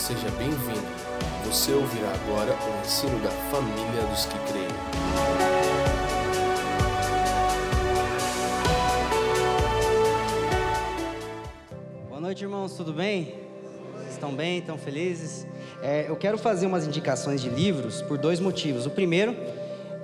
[0.00, 0.80] seja bem-vindo.
[1.44, 4.66] Você ouvirá agora o ensino da família dos que creem.
[12.08, 13.34] Boa noite, irmãos, tudo bem?
[14.10, 14.60] Estão bem?
[14.60, 15.46] Estão felizes?
[15.82, 18.86] É, eu quero fazer umas indicações de livros por dois motivos.
[18.86, 19.36] O primeiro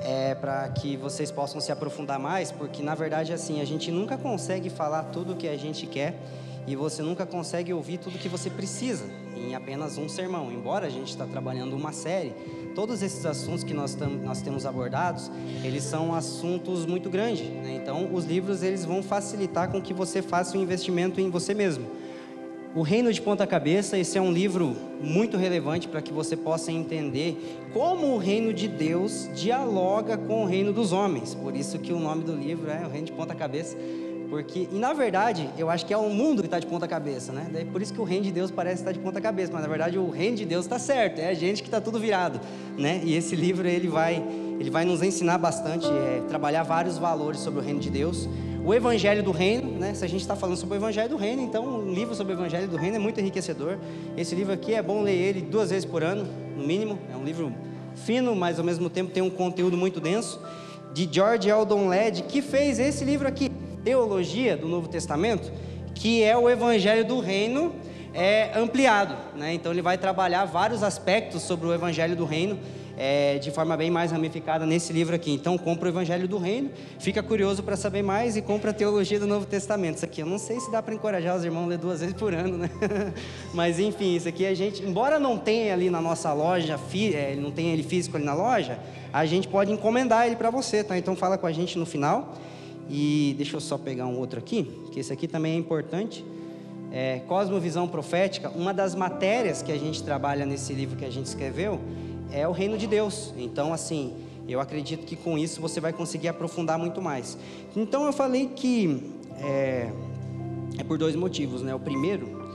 [0.02, 4.18] é para que vocês possam se aprofundar mais, porque na verdade assim a gente nunca
[4.18, 6.20] consegue falar tudo o que a gente quer
[6.66, 10.50] e você nunca consegue ouvir tudo que você precisa em apenas um sermão.
[10.52, 12.32] Embora a gente está trabalhando uma série,
[12.74, 15.30] todos esses assuntos que nós, tam, nós temos abordados,
[15.62, 17.46] eles são assuntos muito grandes.
[17.46, 17.78] Né?
[17.80, 21.86] Então, os livros eles vão facilitar com que você faça um investimento em você mesmo.
[22.74, 26.70] O Reino de Ponta Cabeça, esse é um livro muito relevante para que você possa
[26.70, 27.34] entender
[27.72, 31.34] como o reino de Deus dialoga com o reino dos homens.
[31.34, 33.78] Por isso que o nome do livro é O Reino de Ponta Cabeça
[34.28, 37.32] porque, e na verdade, eu acho que é o mundo que está de ponta cabeça,
[37.32, 37.48] né?
[37.52, 39.68] Daí, por isso que o reino de Deus parece estar de ponta cabeça, mas na
[39.68, 42.40] verdade o reino de Deus está certo, é a gente que está tudo virado,
[42.76, 43.00] né?
[43.04, 44.22] E esse livro ele vai,
[44.58, 48.28] ele vai nos ensinar bastante, é, trabalhar vários valores sobre o reino de Deus.
[48.64, 49.94] O Evangelho do Reino, né?
[49.94, 52.36] Se a gente está falando sobre o Evangelho do Reino, então um livro sobre o
[52.36, 53.78] Evangelho do Reino é muito enriquecedor.
[54.16, 56.98] Esse livro aqui é bom ler ele duas vezes por ano, no mínimo.
[57.12, 57.52] É um livro
[57.94, 60.40] fino, mas ao mesmo tempo tem um conteúdo muito denso.
[60.92, 63.52] De George Eldon Led, que fez esse livro aqui
[63.86, 65.52] teologia do Novo Testamento,
[65.94, 67.72] que é o Evangelho do Reino
[68.12, 69.14] é, ampliado.
[69.36, 69.54] Né?
[69.54, 72.58] Então, ele vai trabalhar vários aspectos sobre o Evangelho do Reino
[72.98, 75.30] é, de forma bem mais ramificada nesse livro aqui.
[75.30, 79.20] Então, compra o Evangelho do Reino, fica curioso para saber mais e compra a Teologia
[79.20, 79.98] do Novo Testamento.
[79.98, 82.16] Isso aqui eu não sei se dá para encorajar os irmãos a ler duas vezes
[82.16, 82.68] por ano, né?
[83.54, 86.76] Mas, enfim, isso aqui a gente, embora não tenha ali na nossa loja,
[87.14, 88.80] é, não tenha ele físico ali na loja,
[89.12, 90.98] a gente pode encomendar ele para você, tá?
[90.98, 92.34] Então, fala com a gente no final.
[92.88, 96.24] E deixa eu só pegar um outro aqui, que esse aqui também é importante.
[96.92, 101.26] É, Cosmovisão Profética, uma das matérias que a gente trabalha nesse livro que a gente
[101.26, 101.80] escreveu
[102.32, 103.34] é o reino de Deus.
[103.36, 104.14] Então, assim,
[104.48, 107.36] eu acredito que com isso você vai conseguir aprofundar muito mais.
[107.74, 109.90] Então, eu falei que é,
[110.78, 111.74] é por dois motivos, né?
[111.74, 112.46] O primeiro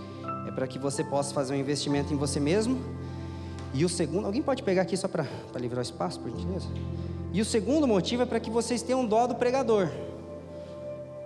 [0.47, 2.79] é para que você possa fazer um investimento em você mesmo.
[3.73, 6.67] E o segundo, alguém pode pegar aqui só para livrar o espaço, por gentileza?
[7.33, 9.89] E o segundo motivo é para que vocês tenham dó do pregador.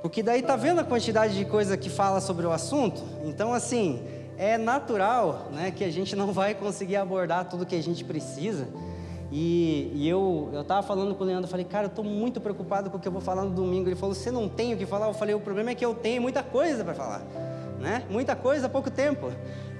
[0.05, 3.01] Porque daí tá vendo a quantidade de coisa que fala sobre o assunto?
[3.23, 4.03] Então, assim,
[4.37, 8.67] é natural né, que a gente não vai conseguir abordar tudo que a gente precisa.
[9.31, 12.91] E, e eu eu estava falando com o Leandro, falei, cara, eu estou muito preocupado
[12.91, 13.89] com o que eu vou falar no domingo.
[13.89, 15.07] Ele falou, você não tem o que falar?
[15.07, 17.23] Eu falei, o problema é que eu tenho muita coisa para falar,
[17.79, 18.03] né?
[18.07, 19.29] Muita coisa, pouco tempo.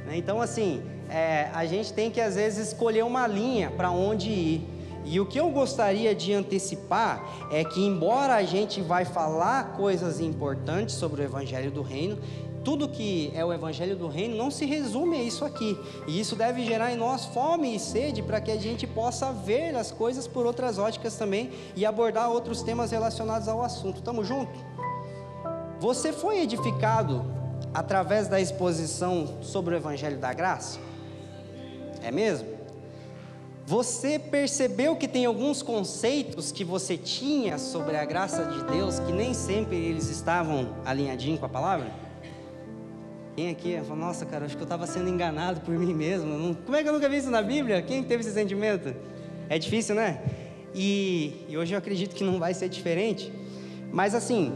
[0.08, 0.18] Né?
[0.18, 4.75] Então, assim, é, a gente tem que às vezes escolher uma linha para onde ir.
[5.06, 10.20] E o que eu gostaria de antecipar é que, embora a gente vai falar coisas
[10.20, 12.18] importantes sobre o Evangelho do Reino,
[12.64, 15.80] tudo que é o Evangelho do Reino não se resume a isso aqui.
[16.08, 19.76] E isso deve gerar em nós fome e sede para que a gente possa ver
[19.76, 24.02] as coisas por outras óticas também e abordar outros temas relacionados ao assunto.
[24.02, 24.58] Tamo junto?
[25.80, 27.24] Você foi edificado
[27.72, 30.80] através da exposição sobre o Evangelho da Graça?
[32.02, 32.55] É mesmo?
[33.68, 39.12] Você percebeu que tem alguns conceitos que você tinha sobre a graça de Deus que
[39.12, 41.92] nem sempre eles estavam alinhadinhos com a palavra?
[43.36, 46.56] Quem aqui fala, nossa, cara, acho que eu estava sendo enganado por mim mesmo.
[46.64, 47.82] Como é que eu nunca vi isso na Bíblia?
[47.82, 48.94] Quem teve esse sentimento?
[49.50, 50.22] É difícil, né?
[50.76, 53.34] E, e hoje eu acredito que não vai ser diferente.
[53.92, 54.54] Mas assim,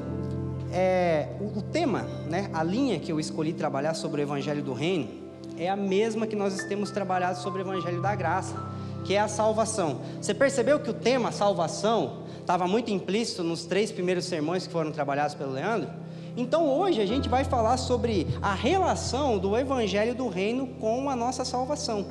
[0.72, 4.74] é, o, o tema, né, a linha que eu escolhi trabalhar sobre o Evangelho do
[4.74, 5.10] Reino
[5.58, 9.28] é a mesma que nós temos trabalhado sobre o Evangelho da Graça que é a
[9.28, 10.02] salvação.
[10.22, 14.92] Você percebeu que o tema salvação estava muito implícito nos três primeiros sermões que foram
[14.92, 15.90] trabalhados pelo Leandro?
[16.36, 21.16] Então hoje a gente vai falar sobre a relação do Evangelho do Reino com a
[21.16, 22.06] nossa salvação.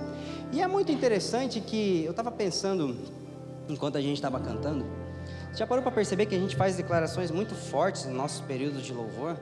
[0.53, 2.97] E é muito interessante que eu estava pensando,
[3.69, 4.85] enquanto a gente estava cantando,
[5.55, 8.93] já parou para perceber que a gente faz declarações muito fortes nos nossos períodos de
[8.93, 9.37] louvor?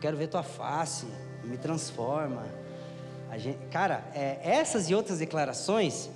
[0.00, 1.06] Quero ver tua face,
[1.44, 2.42] me transforma.
[3.36, 6.08] Gente, cara, é, essas e outras declarações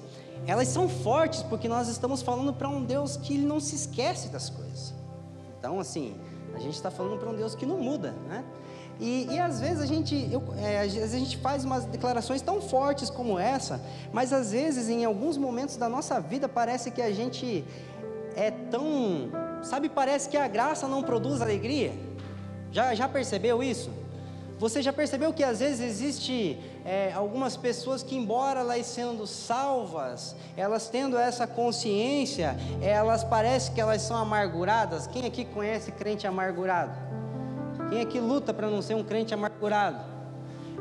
[0.47, 4.29] elas são fortes porque nós estamos falando para um Deus que ele não se esquece
[4.29, 4.95] das coisas.
[5.59, 6.17] Então, assim,
[6.55, 8.45] a gente está falando para um Deus que não muda, né?
[9.01, 12.43] E, e às vezes a gente, eu, é, às vezes a gente faz umas declarações
[12.43, 13.81] tão fortes como essa,
[14.13, 17.65] mas às vezes em alguns momentos da nossa vida parece que a gente
[18.35, 19.31] é tão,
[19.63, 21.93] sabe, parece que a graça não produz alegria.
[22.73, 23.91] Já, já percebeu isso?
[24.59, 26.59] Você já percebeu que às vezes existe
[26.89, 33.81] é, algumas pessoas que, embora elas sendo salvas, elas tendo essa consciência, elas parecem que
[33.81, 35.07] elas são amarguradas?
[35.07, 36.93] Quem aqui conhece crente amargurado?
[37.91, 39.99] Quem aqui luta para não ser um crente amargurado?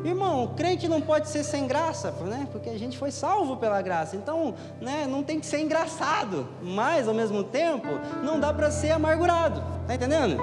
[0.06, 2.48] Irmão, crente não pode ser sem graça, né?
[2.53, 4.15] Porque a gente foi salvo pela graça.
[4.15, 7.88] Então, né, não tem que ser engraçado, mas ao mesmo tempo
[8.24, 9.62] não dá para ser amargurado.
[9.86, 10.42] Tá entendendo?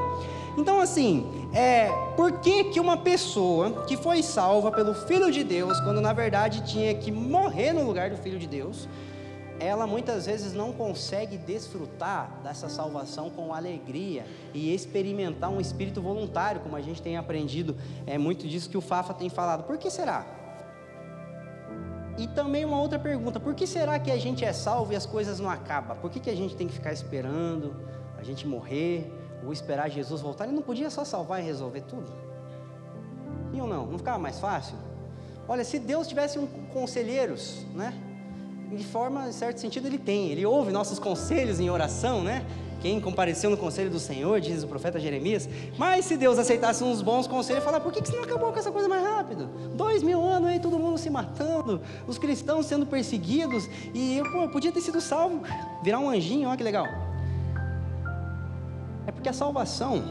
[0.56, 5.81] Então, assim, é, por que, que uma pessoa que foi salva pelo Filho de Deus,
[5.81, 8.89] quando na verdade tinha que morrer no lugar do Filho de Deus,
[9.59, 16.61] ela muitas vezes não consegue desfrutar dessa salvação com alegria e experimentar um espírito voluntário,
[16.61, 19.65] como a gente tem aprendido, é muito disso que o Fafa tem falado.
[19.65, 20.27] Por que será?
[22.17, 25.06] E também uma outra pergunta: por que será que a gente é salvo e as
[25.06, 25.97] coisas não acabam?
[25.97, 27.75] Por que, que a gente tem que ficar esperando
[28.17, 29.11] a gente morrer?
[29.44, 32.11] Ou esperar Jesus voltar, ele não podia só salvar e resolver tudo?
[33.52, 33.87] E ou não?
[33.87, 34.76] Não ficava mais fácil?
[35.46, 37.94] Olha, se Deus tivesse um conselheiros, né?
[38.73, 40.31] De forma, em certo sentido, ele tem.
[40.31, 42.44] Ele ouve nossos conselhos em oração, né?
[42.81, 45.49] Quem compareceu no conselho do Senhor, diz o profeta Jeremias.
[45.79, 48.58] Mas se Deus aceitasse uns bons conselhos, falar, por que, que você não acabou com
[48.58, 49.46] essa coisa mais rápido?
[49.75, 54.43] Dois mil anos aí, todo mundo se matando, os cristãos sendo perseguidos, e eu, pô,
[54.43, 55.43] eu podia ter sido salvo,
[55.82, 56.87] virar um anjinho, olha que legal.
[59.25, 60.05] Porque a salvação,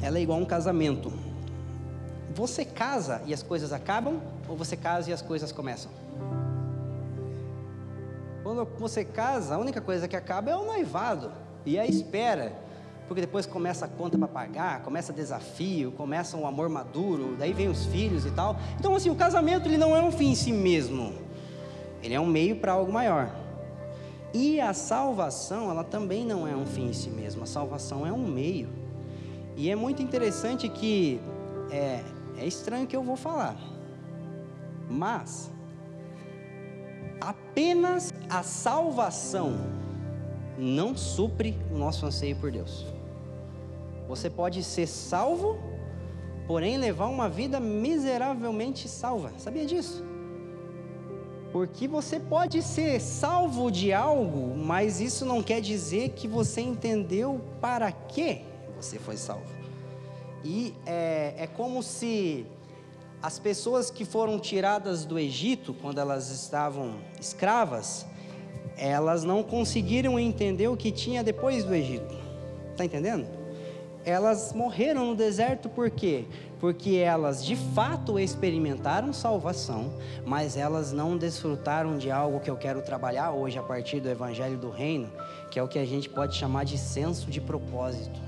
[0.00, 1.12] ela é igual a um casamento.
[2.34, 4.18] Você casa e as coisas acabam,
[4.48, 5.90] ou você casa e as coisas começam?
[8.42, 11.32] Quando você casa, a única coisa que acaba é o noivado
[11.66, 12.54] e a espera,
[13.06, 17.68] porque depois começa a conta para pagar, começa desafio, começa um amor maduro, daí vem
[17.68, 18.56] os filhos e tal.
[18.80, 21.12] Então, assim, o casamento ele não é um fim em si mesmo,
[22.02, 23.30] ele é um meio para algo maior.
[24.32, 28.12] E a salvação, ela também não é um fim em si mesma, a salvação é
[28.12, 28.68] um meio.
[29.56, 31.20] E é muito interessante que,
[31.70, 32.02] é,
[32.36, 33.56] é estranho que eu vou falar,
[34.88, 35.50] mas,
[37.20, 39.56] apenas a salvação
[40.56, 42.86] não supre o nosso anseio por Deus.
[44.06, 45.58] Você pode ser salvo,
[46.46, 50.04] porém levar uma vida miseravelmente salva, sabia disso?
[51.52, 57.40] Porque você pode ser salvo de algo, mas isso não quer dizer que você entendeu
[57.60, 58.42] para que
[58.76, 59.46] você foi salvo.
[60.44, 62.46] E é, é como se
[63.22, 68.06] as pessoas que foram tiradas do Egito, quando elas estavam escravas,
[68.76, 72.14] elas não conseguiram entender o que tinha depois do Egito.
[72.70, 73.26] Está entendendo?
[74.04, 76.26] Elas morreram no deserto por quê?
[76.60, 79.92] Porque elas de fato experimentaram salvação,
[80.26, 84.58] mas elas não desfrutaram de algo que eu quero trabalhar hoje a partir do Evangelho
[84.58, 85.08] do Reino,
[85.50, 88.18] que é o que a gente pode chamar de senso de propósito.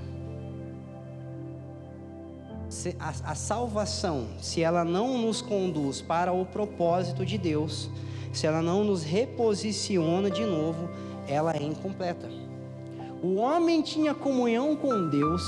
[2.99, 7.89] A, a salvação, se ela não nos conduz para o propósito de Deus,
[8.31, 10.89] se ela não nos reposiciona de novo,
[11.27, 12.29] ela é incompleta.
[13.21, 15.43] O homem tinha comunhão com Deus,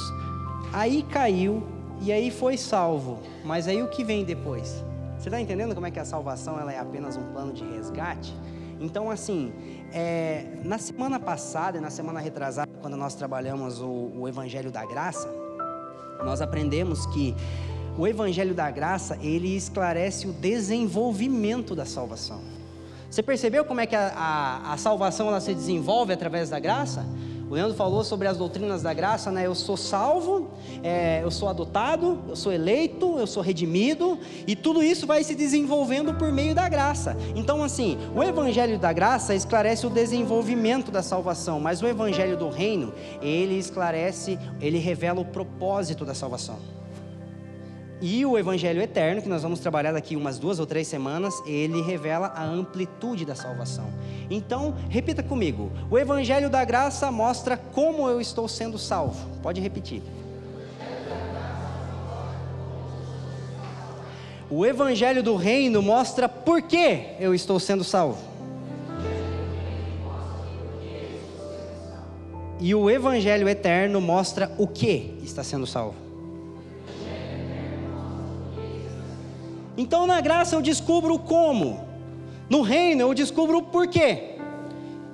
[0.74, 1.64] aí caiu,
[2.02, 3.20] e aí foi salvo.
[3.44, 4.84] Mas aí o que vem depois?
[5.18, 8.34] Você está entendendo como é que a salvação ela é apenas um plano de resgate?
[8.80, 9.54] Então, assim,
[9.94, 14.86] é, na semana passada e na semana retrasada, quando nós trabalhamos o, o Evangelho da
[14.86, 15.34] Graça,
[16.26, 17.34] nós aprendemos que
[17.98, 22.42] o Evangelho da Graça ele esclarece o desenvolvimento da salvação.
[23.10, 27.06] Você percebeu como é que a, a, a salvação ela se desenvolve através da graça?
[27.54, 29.46] O Leandro falou sobre as doutrinas da graça, né?
[29.46, 30.50] Eu sou salvo,
[30.82, 34.18] é, eu sou adotado, eu sou eleito, eu sou redimido,
[34.48, 37.16] e tudo isso vai se desenvolvendo por meio da graça.
[37.36, 42.50] Então, assim, o Evangelho da graça esclarece o desenvolvimento da salvação, mas o Evangelho do
[42.50, 42.92] reino,
[43.22, 46.58] ele esclarece, ele revela o propósito da salvação.
[48.06, 51.82] E o Evangelho eterno, que nós vamos trabalhar daqui umas duas ou três semanas, ele
[51.82, 53.86] revela a amplitude da salvação.
[54.30, 59.26] Então, repita comigo: o Evangelho da graça mostra como eu estou sendo salvo.
[59.42, 60.02] Pode repetir.
[64.50, 68.22] O Evangelho do Reino mostra por que eu estou sendo salvo.
[72.60, 76.03] E o Evangelho eterno mostra o que está sendo salvo.
[79.78, 81.80] Então na graça eu descubro o como,
[82.50, 84.30] no reino eu descubro o porquê.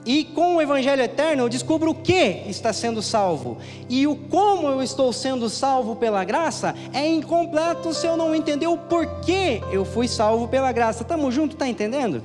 [0.05, 3.57] E com o Evangelho eterno eu descubro o que está sendo salvo.
[3.89, 8.67] E o como eu estou sendo salvo pela graça é incompleto se eu não entender
[8.67, 11.03] o porquê eu fui salvo pela graça.
[11.03, 12.23] Tamo junto, tá entendendo?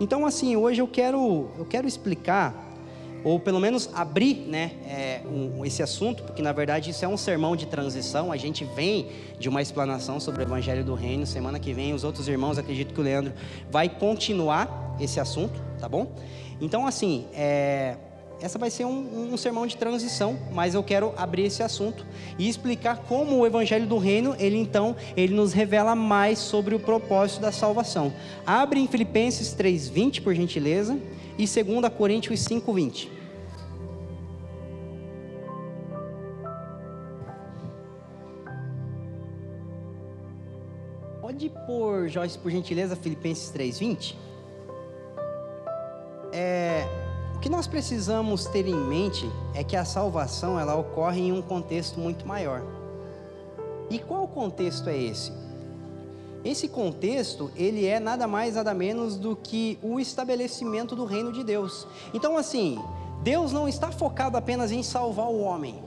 [0.00, 2.54] Então assim, hoje eu quero eu quero explicar
[3.24, 7.16] ou pelo menos abrir né, é, um, esse assunto, porque na verdade isso é um
[7.16, 8.32] sermão de transição.
[8.32, 11.26] A gente vem de uma explanação sobre o Evangelho do Reino.
[11.26, 13.32] Semana que vem, os outros irmãos, acredito que o Leandro
[13.70, 16.12] vai continuar esse assunto, tá bom?
[16.60, 17.96] Então, assim, é,
[18.42, 22.04] essa vai ser um, um, sermão de transição, mas eu quero abrir esse assunto
[22.36, 26.80] e explicar como o Evangelho do Reino, ele então, ele nos revela mais sobre o
[26.80, 28.12] propósito da salvação.
[28.44, 30.98] Abre em Filipenses 3:20, por gentileza,
[31.38, 33.10] e 2 Coríntios 5:20.
[41.20, 44.16] Pode pôr, Joyce, por gentileza, Filipenses 3:20?
[46.32, 46.86] É,
[47.34, 51.42] o que nós precisamos ter em mente é que a salvação ela ocorre em um
[51.42, 52.62] contexto muito maior.
[53.90, 55.32] E qual contexto é esse?
[56.44, 61.44] Esse contexto, ele é nada mais nada menos do que o estabelecimento do reino de
[61.44, 61.86] Deus.
[62.12, 62.78] Então assim,
[63.22, 65.82] Deus não está focado apenas em salvar o homem.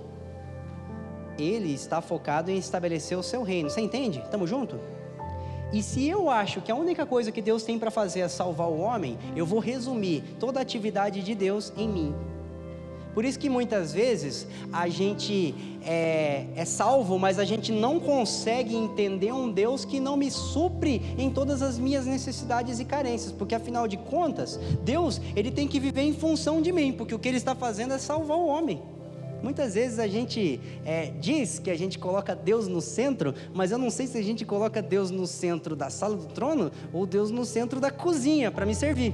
[1.38, 3.70] Ele está focado em estabelecer o seu reino.
[3.70, 4.24] Você entende?
[4.32, 4.80] Tamo junto?
[5.74, 8.70] E se eu acho que a única coisa que Deus tem para fazer é salvar
[8.70, 12.16] o homem, eu vou resumir toda a atividade de Deus em mim.
[13.16, 15.56] Por isso que muitas vezes a gente
[15.86, 21.02] é, é, salvo, mas a gente não consegue entender um Deus que não me supre
[21.18, 25.80] em todas as minhas necessidades e carências, porque afinal de contas, Deus ele tem que
[25.80, 28.82] viver em função de mim, porque o que Ele está fazendo é salvar o homem.
[29.42, 33.78] Muitas vezes a gente é, diz que a gente coloca Deus no centro, mas eu
[33.78, 37.32] não sei se a gente coloca Deus no centro da sala do trono ou Deus
[37.32, 39.14] no centro da cozinha para me servir.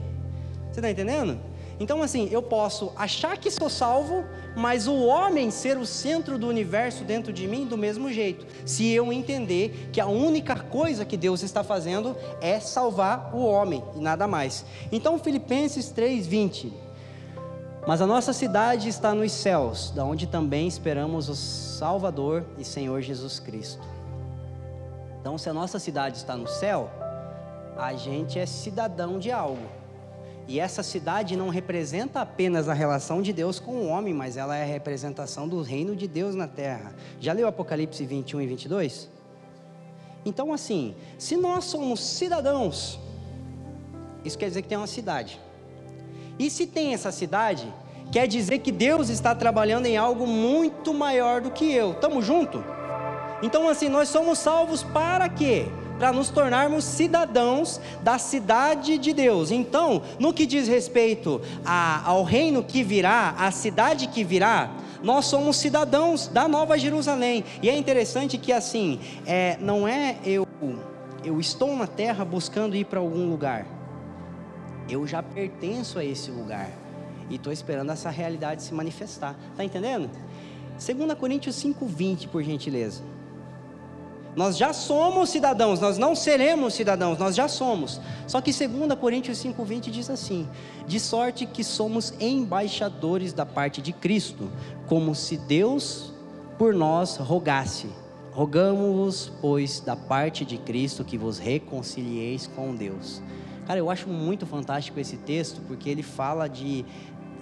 [0.72, 1.38] Você está entendendo?
[1.82, 4.24] Então, assim, eu posso achar que sou salvo,
[4.56, 8.46] mas o homem ser o centro do universo dentro de mim do mesmo jeito.
[8.68, 13.84] Se eu entender que a única coisa que Deus está fazendo é salvar o homem
[13.96, 14.64] e nada mais.
[14.92, 16.72] Então, Filipenses 3:20
[17.88, 23.02] mas a nossa cidade está nos céus, da onde também esperamos o Salvador e Senhor
[23.02, 23.82] Jesus Cristo.
[25.20, 26.92] Então, se a nossa cidade está no céu,
[27.76, 29.81] a gente é cidadão de algo.
[30.48, 34.56] E essa cidade não representa apenas a relação de Deus com o homem, mas ela
[34.56, 36.94] é a representação do reino de Deus na terra.
[37.20, 39.10] Já leu Apocalipse 21 e 22?
[40.26, 43.00] Então, assim, se nós somos cidadãos,
[44.24, 45.40] isso quer dizer que tem uma cidade.
[46.38, 47.72] E se tem essa cidade,
[48.12, 51.94] quer dizer que Deus está trabalhando em algo muito maior do que eu.
[51.96, 52.64] Tamo junto?
[53.42, 55.68] Então assim, nós somos salvos para quê?
[56.02, 59.52] Para nos tornarmos cidadãos da cidade de Deus.
[59.52, 64.72] Então, no que diz respeito a, ao reino que virá, à cidade que virá,
[65.04, 67.46] nós somos cidadãos da Nova Jerusalém.
[67.62, 70.48] E é interessante que assim, é, não é eu,
[71.24, 73.68] eu estou na terra buscando ir para algum lugar
[74.90, 76.70] eu já pertenço a esse lugar
[77.30, 79.38] e estou esperando essa realidade se manifestar.
[79.52, 80.10] Está entendendo?
[80.74, 83.04] 2 Coríntios 5,20, por gentileza.
[84.36, 88.00] Nós já somos cidadãos, nós não seremos cidadãos, nós já somos.
[88.28, 90.48] Só que 2 Coríntios 5,20 diz assim:
[90.88, 94.50] De sorte que somos embaixadores da parte de Cristo,
[94.88, 96.14] como se Deus
[96.58, 97.90] por nós rogasse.
[98.32, 103.22] Rogamos-vos, pois, da parte de Cristo, que vos reconcilieis com Deus.
[103.68, 106.86] Cara, eu acho muito fantástico esse texto, porque ele fala de,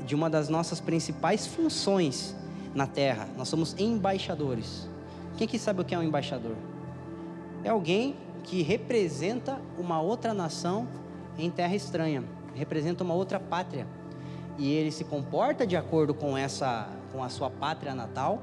[0.05, 2.35] de uma das nossas principais funções
[2.73, 3.29] na terra.
[3.37, 4.89] Nós somos embaixadores.
[5.37, 6.55] Quem que sabe o que é um embaixador?
[7.63, 10.87] É alguém que representa uma outra nação
[11.37, 12.23] em terra estranha,
[12.55, 13.87] representa uma outra pátria.
[14.57, 18.39] E ele se comporta de acordo com essa com a sua pátria natal,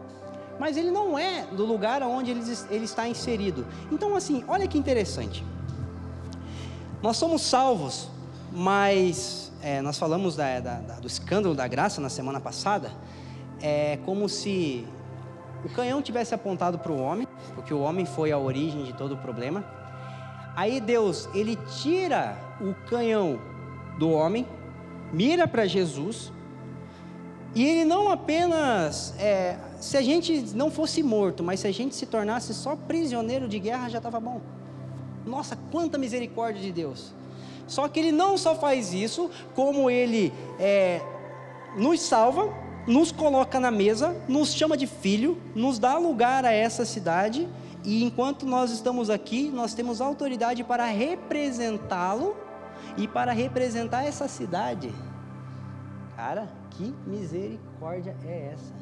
[0.59, 3.67] mas ele não é do lugar onde ele, ele está inserido.
[3.93, 5.45] Então assim, olha que interessante.
[7.03, 8.09] Nós somos salvos,
[8.53, 12.91] mas é, nós falamos da, da, da, do escândalo da graça na semana passada.
[13.61, 14.87] É como se
[15.67, 19.15] o canhão tivesse apontado para o homem, porque o homem foi a origem de todo
[19.15, 19.65] o problema.
[20.55, 23.39] Aí Deus, ele tira o canhão
[23.99, 24.47] do homem,
[25.13, 26.33] mira para Jesus,
[27.53, 31.97] e ele não apenas, é, se a gente não fosse morto, mas se a gente
[31.97, 34.41] se tornasse só prisioneiro de guerra, já estava bom.
[35.27, 37.13] Nossa, quanta misericórdia de Deus.
[37.67, 41.01] Só que Ele não só faz isso, como Ele é,
[41.77, 42.55] nos salva,
[42.87, 47.49] nos coloca na mesa, nos chama de filho, nos dá lugar a essa cidade,
[47.85, 52.37] e enquanto nós estamos aqui, nós temos autoridade para representá-lo
[52.97, 54.93] e para representar essa cidade.
[56.17, 58.75] Cara, que misericórdia é essa?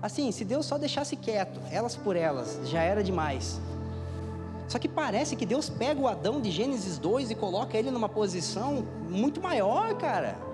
[0.00, 3.60] Assim, se Deus só deixasse quieto, elas por elas, já era demais.
[4.68, 8.08] Só que parece que Deus pega o Adão de Gênesis 2 e coloca ele numa
[8.08, 10.47] posição muito maior, cara.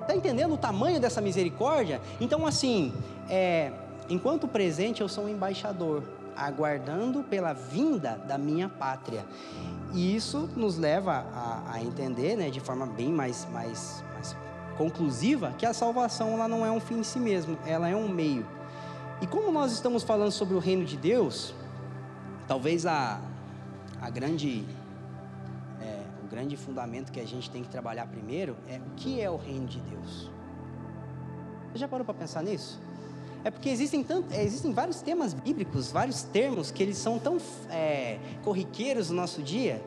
[0.00, 2.00] Está entendendo o tamanho dessa misericórdia?
[2.20, 2.92] Então, assim,
[3.28, 3.72] é,
[4.08, 6.02] enquanto presente, eu sou um embaixador,
[6.36, 9.24] aguardando pela vinda da minha pátria.
[9.94, 14.36] E isso nos leva a, a entender, né, de forma bem mais, mais, mais
[14.76, 18.08] conclusiva que a salvação ela não é um fim em si mesmo, ela é um
[18.08, 18.46] meio.
[19.20, 21.54] E como nós estamos falando sobre o reino de Deus,
[22.46, 23.18] talvez a,
[24.00, 24.66] a grande
[26.26, 29.36] o grande fundamento que a gente tem que trabalhar primeiro é o que é o
[29.36, 30.28] reino de Deus.
[31.70, 32.80] Você já parou para pensar nisso?
[33.44, 37.38] É porque existem, tanto, é, existem vários temas bíblicos, vários termos que eles são tão
[37.70, 39.80] é, corriqueiros no nosso dia,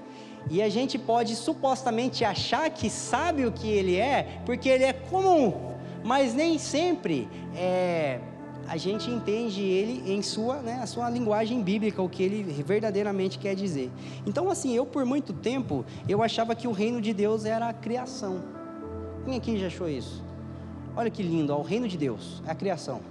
[0.50, 4.94] e a gente pode supostamente achar que sabe o que ele é, porque ele é
[4.94, 8.22] comum, mas nem sempre é,
[8.70, 13.40] a gente entende ele em sua, né, a sua linguagem bíblica, o que ele verdadeiramente
[13.40, 13.90] quer dizer.
[14.28, 17.74] Então, assim, eu por muito tempo eu achava que o reino de Deus era a
[17.74, 18.44] criação.
[19.26, 20.24] Quem aqui já achou isso?
[20.96, 23.02] Olha que lindo, ó, o reino de Deus é a criação.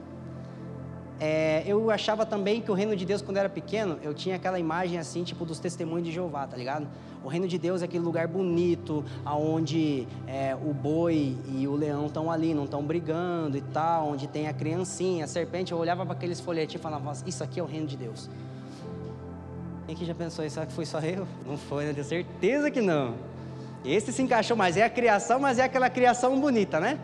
[1.20, 4.36] É, eu achava também que o reino de Deus, quando eu era pequeno, eu tinha
[4.36, 6.86] aquela imagem assim, tipo dos testemunhos de Jeová, tá ligado?
[7.24, 12.06] O reino de Deus é aquele lugar bonito, aonde é, o boi e o leão
[12.06, 15.72] estão ali, não estão brigando e tal, onde tem a criancinha, a serpente.
[15.72, 18.30] Eu olhava para aqueles folhetinhos e falava, isso aqui é o reino de Deus.
[19.86, 20.54] Quem que já pensou isso?
[20.54, 21.26] Será que foi só eu?
[21.44, 21.92] Não foi, né?
[21.92, 23.14] Tenho certeza que não.
[23.84, 24.76] Esse se encaixou mais.
[24.76, 26.98] É a criação, mas é aquela criação bonita, né?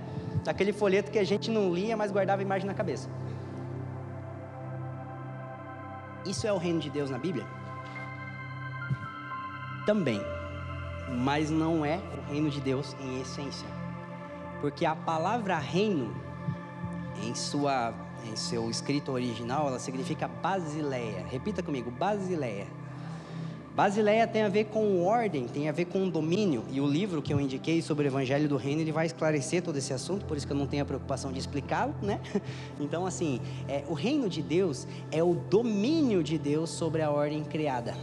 [0.47, 3.09] Aquele folheto que a gente não lia, mas guardava a imagem na cabeça.
[6.25, 7.47] Isso é o reino de Deus na Bíblia?
[9.85, 10.21] Também,
[11.11, 13.69] mas não é o reino de Deus em essência.
[14.61, 16.15] Porque a palavra reino,
[17.23, 17.93] em, sua,
[18.25, 21.27] em seu escrito original, ela significa basileia.
[21.31, 22.67] Repita comigo, basileia.
[23.75, 26.65] Basileia tem a ver com ordem, tem a ver com domínio.
[26.71, 29.77] E o livro que eu indiquei sobre o Evangelho do Reino, ele vai esclarecer todo
[29.77, 32.21] esse assunto, por isso que eu não tenho a preocupação de explicá-lo, né?
[32.79, 37.43] Então, assim, é, o reino de Deus é o domínio de Deus sobre a ordem
[37.43, 37.95] criada.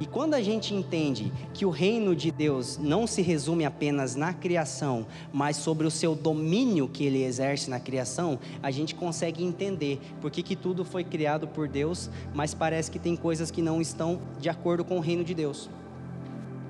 [0.00, 4.32] E quando a gente entende que o reino de Deus não se resume apenas na
[4.32, 10.00] criação, mas sobre o seu domínio que ele exerce na criação, a gente consegue entender
[10.18, 13.78] por que, que tudo foi criado por Deus, mas parece que tem coisas que não
[13.78, 15.68] estão de acordo com o reino de Deus.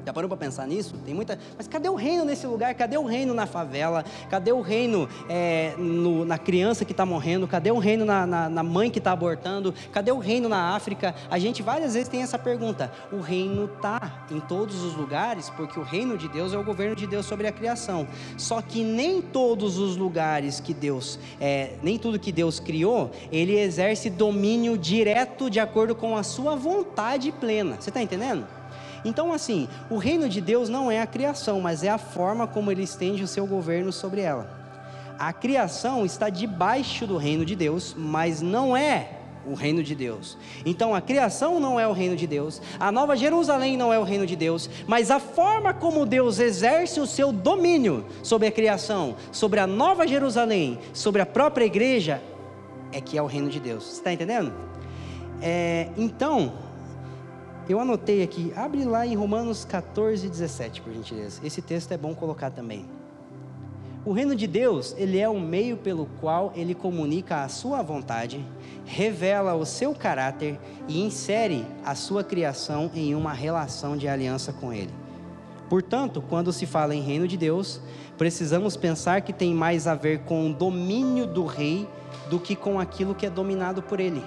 [0.04, 0.94] Já parou para pensar nisso?
[1.04, 1.38] Tem muita.
[1.56, 2.74] Mas cadê o reino nesse lugar?
[2.74, 4.04] Cadê o reino na favela?
[4.30, 7.46] Cadê o reino é, no, na criança que está morrendo?
[7.46, 9.74] Cadê o reino na, na, na mãe que está abortando?
[9.92, 11.14] Cadê o reino na África?
[11.30, 12.90] A gente várias vezes tem essa pergunta.
[13.12, 16.96] O reino está em todos os lugares, porque o reino de Deus é o governo
[16.96, 18.06] de Deus sobre a criação.
[18.38, 23.58] Só que nem todos os lugares que Deus, é, nem tudo que Deus criou, ele
[23.58, 27.76] exerce domínio direto de acordo com a sua vontade plena.
[27.78, 28.59] Você está entendendo?
[29.04, 32.70] Então, assim, o reino de Deus não é a criação, mas é a forma como
[32.70, 34.58] ele estende o seu governo sobre ela.
[35.18, 40.36] A criação está debaixo do reino de Deus, mas não é o reino de Deus.
[40.64, 44.02] Então a criação não é o reino de Deus, a Nova Jerusalém não é o
[44.04, 49.16] reino de Deus, mas a forma como Deus exerce o seu domínio sobre a criação,
[49.32, 52.22] sobre a Nova Jerusalém, sobre a própria igreja,
[52.92, 53.84] é que é o reino de Deus.
[53.84, 54.52] Você está entendendo?
[55.40, 56.52] É, então,
[57.70, 61.40] eu anotei aqui, abre lá em Romanos 14, 17, por gentileza.
[61.44, 62.84] Esse texto é bom colocar também.
[64.04, 68.44] O reino de Deus, ele é o meio pelo qual ele comunica a sua vontade,
[68.86, 74.72] revela o seu caráter e insere a sua criação em uma relação de aliança com
[74.72, 74.92] ele.
[75.68, 77.80] Portanto, quando se fala em reino de Deus,
[78.18, 81.86] precisamos pensar que tem mais a ver com o domínio do rei
[82.28, 84.24] do que com aquilo que é dominado por ele.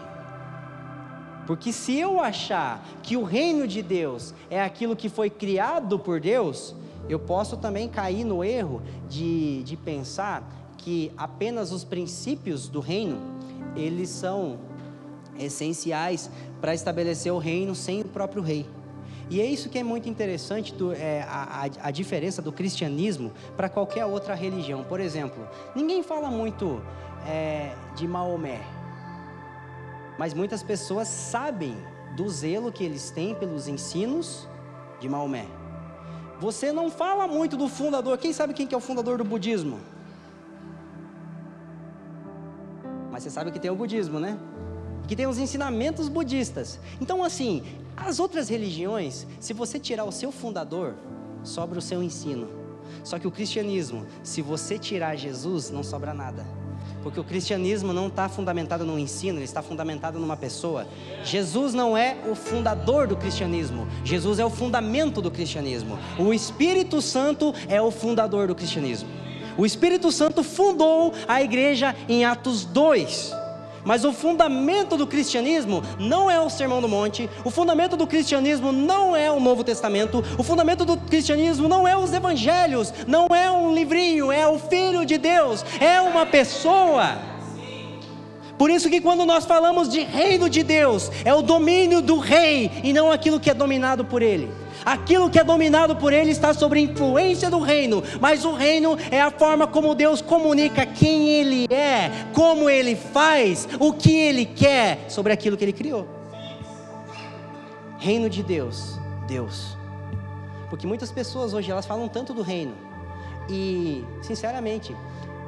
[1.45, 6.19] Porque se eu achar que o reino de Deus é aquilo que foi criado por
[6.19, 6.75] Deus,
[7.09, 10.43] eu posso também cair no erro de, de pensar
[10.77, 13.17] que apenas os princípios do reino,
[13.75, 14.59] eles são
[15.37, 16.29] essenciais
[16.61, 18.65] para estabelecer o reino sem o próprio rei.
[19.29, 23.69] E é isso que é muito interessante, do, é, a, a, diferença do cristianismo para
[23.69, 24.83] qualquer outra religião.
[24.83, 26.81] Por exemplo, ninguém fala muito
[27.25, 28.61] é, de Maomé,
[30.17, 31.75] mas muitas pessoas sabem
[32.15, 34.47] do zelo que eles têm pelos ensinos
[34.99, 35.47] de Maomé.
[36.39, 38.17] Você não fala muito do fundador.
[38.17, 39.79] Quem sabe quem que é o fundador do budismo?
[43.11, 44.37] Mas você sabe que tem o budismo, né?
[45.07, 46.79] Que tem os ensinamentos budistas.
[46.99, 47.63] Então, assim,
[47.95, 50.95] as outras religiões, se você tirar o seu fundador,
[51.43, 52.47] sobra o seu ensino.
[53.03, 56.62] Só que o cristianismo, se você tirar Jesus, não sobra nada.
[57.03, 60.87] Porque o cristianismo não está fundamentado no ensino, ele está fundamentado numa pessoa.
[61.23, 65.99] Jesus não é o fundador do cristianismo, Jesus é o fundamento do cristianismo.
[66.17, 69.09] O Espírito Santo é o fundador do cristianismo.
[69.57, 73.42] O Espírito Santo fundou a igreja em Atos 2.
[73.83, 78.71] Mas o fundamento do cristianismo não é o Sermão do Monte, o fundamento do cristianismo
[78.71, 83.51] não é o Novo Testamento, o fundamento do cristianismo não é os evangelhos, não é
[83.51, 87.32] um livrinho, é o Filho de Deus, é uma pessoa.
[88.57, 92.71] Por isso que quando nós falamos de reino de Deus, é o domínio do rei
[92.83, 94.49] e não aquilo que é dominado por ele.
[94.85, 99.21] Aquilo que é dominado por ele está sob influência do reino, mas o reino é
[99.21, 105.05] a forma como Deus comunica quem ele é, como ele faz, o que ele quer
[105.09, 106.07] sobre aquilo que ele criou.
[107.97, 109.77] Reino de Deus, Deus.
[110.69, 112.73] Porque muitas pessoas hoje elas falam tanto do reino
[113.49, 114.95] e, sinceramente,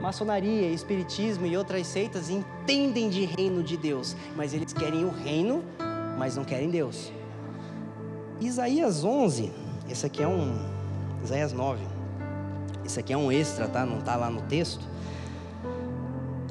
[0.01, 5.63] maçonaria, espiritismo e outras seitas entendem de reino de Deus, mas eles querem o reino,
[6.17, 7.11] mas não querem Deus.
[8.39, 9.51] Isaías 11,
[9.89, 10.57] esse aqui é um.
[11.23, 11.81] Isaías 9.
[12.85, 13.85] Esse aqui é um extra, tá?
[13.85, 14.85] Não está lá no texto.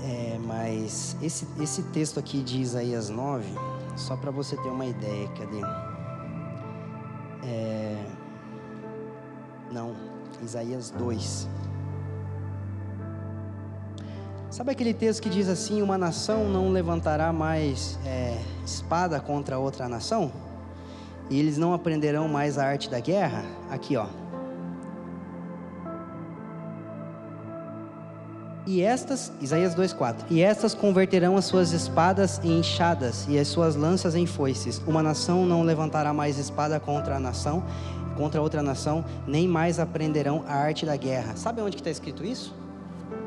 [0.02, 3.46] É, mas esse, esse texto aqui de Isaías 9,
[3.96, 5.60] só para você ter uma ideia, cadê?
[7.44, 8.04] É,
[9.70, 9.94] não,
[10.42, 11.48] Isaías 2.
[14.54, 19.88] Sabe aquele texto que diz assim: Uma nação não levantará mais é, espada contra outra
[19.88, 20.30] nação?
[21.28, 23.44] e eles não aprenderão mais a arte da guerra?
[23.68, 24.06] Aqui, ó.
[28.64, 30.26] E estas, Isaías 2:4.
[30.30, 34.80] E estas converterão as suas espadas em enxadas e as suas lanças em foices.
[34.86, 37.64] Uma nação não levantará mais espada contra a nação,
[38.16, 41.34] contra outra nação, nem mais aprenderão a arte da guerra.
[41.34, 42.54] Sabe onde que está escrito isso?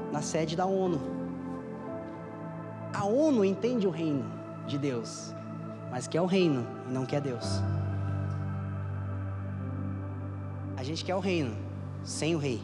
[0.09, 1.16] Na sede da ONU.
[2.93, 4.25] A ONU entende o reino
[4.65, 5.33] de Deus,
[5.91, 7.61] mas quer o reino e não quer Deus.
[10.75, 11.55] A gente quer o reino
[12.03, 12.61] sem o rei.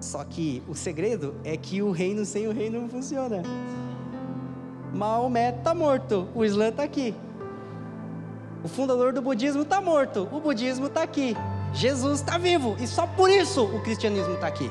[0.00, 3.42] Só que o segredo é que o reino sem o rei não funciona.
[4.92, 7.14] Maomé está morto, o Islã está aqui.
[8.62, 11.36] O fundador do budismo está morto, o budismo está aqui.
[11.72, 14.70] Jesus está vivo e só por isso o cristianismo está aqui.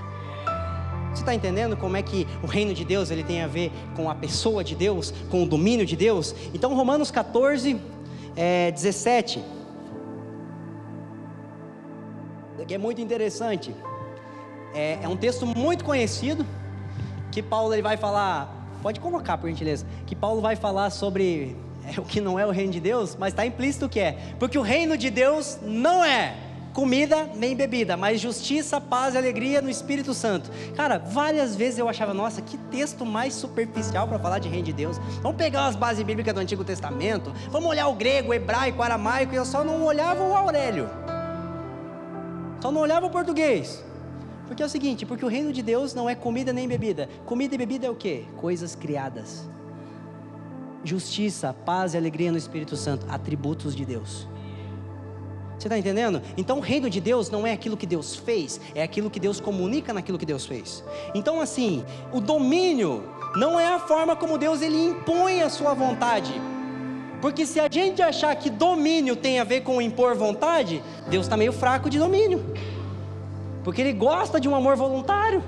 [1.14, 4.10] Você está entendendo como é que o reino de Deus ele tem a ver com
[4.10, 6.34] a pessoa de Deus, com o domínio de Deus?
[6.54, 7.80] Então Romanos 14,
[8.36, 9.42] é, 17
[12.66, 13.76] que é muito interessante.
[14.74, 16.46] É, é, um texto muito conhecido
[17.32, 18.70] que Paulo ele vai falar.
[18.82, 19.86] Pode colocar, por gentileza.
[20.06, 23.34] Que Paulo vai falar sobre é, o que não é o reino de Deus, mas
[23.34, 24.18] está implícito que é.
[24.40, 26.36] Porque o reino de Deus não é
[26.74, 30.50] comida nem bebida, mas justiça, paz e alegria no Espírito Santo.
[30.76, 34.74] Cara, várias vezes eu achava, nossa, que texto mais superficial para falar de reino de
[34.74, 34.98] Deus.
[35.22, 38.84] Vamos pegar as bases bíblicas do Antigo Testamento, vamos olhar o grego, o hebraico, o
[38.84, 40.90] aramaico, e eu só não olhava o Aurélio.
[42.60, 43.84] Só não olhava o português.
[44.48, 47.08] Porque é o seguinte, porque o reino de Deus não é comida nem bebida.
[47.26, 48.26] Comida e bebida é o quê?
[48.38, 49.48] Coisas criadas.
[50.84, 54.28] Justiça, paz e alegria no Espírito Santo, atributos de Deus.
[55.58, 56.22] Você está entendendo?
[56.36, 59.40] Então o reino de Deus não é aquilo que Deus fez, é aquilo que Deus
[59.40, 60.84] comunica naquilo que Deus fez.
[61.14, 63.04] Então assim, o domínio
[63.36, 66.34] não é a forma como Deus ele impõe a sua vontade.
[67.22, 71.38] Porque se a gente achar que domínio tem a ver com impor vontade, Deus está
[71.38, 72.44] meio fraco de domínio.
[73.64, 75.42] Porque Ele gosta de um amor voluntário.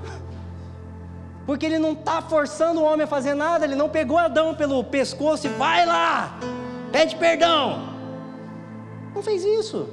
[1.44, 4.82] Porque Ele não está forçando o homem a fazer nada, Ele não pegou Adão pelo
[4.82, 6.38] pescoço e vai lá,
[6.90, 7.95] pede perdão.
[9.16, 9.88] Não fez isso.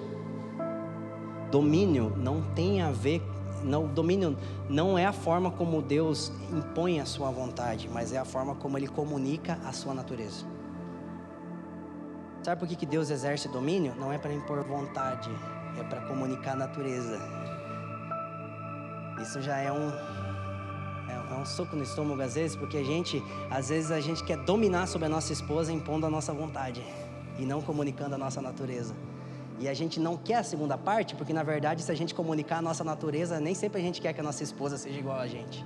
[1.49, 3.21] Domínio não tem a ver
[3.63, 4.38] não, domínio
[4.69, 8.77] não é a forma como Deus impõe a sua vontade, mas é a forma como
[8.77, 10.45] Ele comunica a sua natureza.
[12.43, 13.95] Sabe por que, que Deus exerce domínio?
[13.95, 15.29] Não é para impor vontade,
[15.79, 17.17] é para comunicar a natureza.
[19.21, 19.89] Isso já é um,
[21.09, 24.21] é, é um soco no estômago às vezes, porque a gente, às vezes a gente
[24.25, 26.83] quer dominar sobre a nossa esposa impondo a nossa vontade
[27.39, 28.93] e não comunicando a nossa natureza.
[29.59, 32.57] E a gente não quer a segunda parte, porque na verdade, se a gente comunicar
[32.57, 35.27] a nossa natureza, nem sempre a gente quer que a nossa esposa seja igual a
[35.27, 35.65] gente.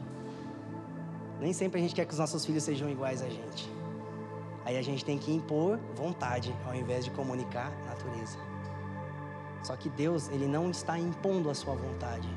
[1.39, 3.69] Nem sempre a gente quer que os nossos filhos sejam iguais a gente.
[4.65, 8.37] Aí a gente tem que impor vontade ao invés de comunicar natureza.
[9.63, 12.27] Só que Deus, ele não está impondo a sua vontade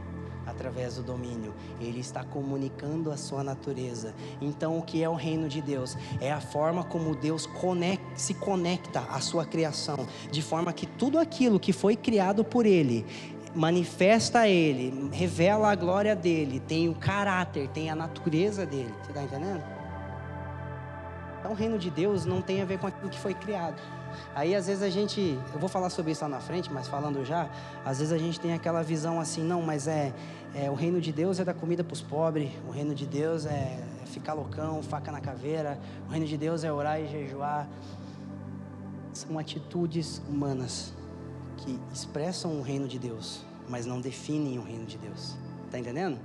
[0.46, 4.14] através do domínio, ele está comunicando a sua natureza.
[4.40, 5.96] Então, o que é o reino de Deus?
[6.20, 11.18] É a forma como Deus conecta, se conecta à sua criação, de forma que tudo
[11.18, 13.06] aquilo que foi criado por ele
[13.54, 18.94] manifesta ele, revela a glória dele, tem o caráter, tem a natureza dele.
[19.02, 19.62] Você está entendendo?
[21.40, 23.80] Então, o reino de Deus não tem a ver com aquilo que foi criado.
[24.34, 27.24] Aí, às vezes, a gente, eu vou falar sobre isso lá na frente, mas falando
[27.24, 27.48] já,
[27.84, 30.12] às vezes a gente tem aquela visão assim, não, mas é,
[30.54, 33.46] é o reino de Deus é da comida para os pobres, o reino de Deus
[33.46, 33.50] é,
[34.02, 35.78] é ficar loucão, faca na caveira.
[36.08, 37.68] O reino de Deus é orar e jejuar.
[39.12, 40.92] São atitudes humanas
[41.56, 45.36] que expressam o reino de Deus, mas não definem o reino de Deus.
[45.70, 46.18] Tá entendendo?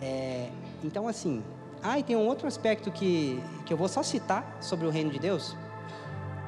[0.00, 0.50] É,
[0.82, 1.42] então, assim.
[1.82, 5.10] Ah, e tem um outro aspecto que, que eu vou só citar sobre o reino
[5.10, 5.56] de Deus,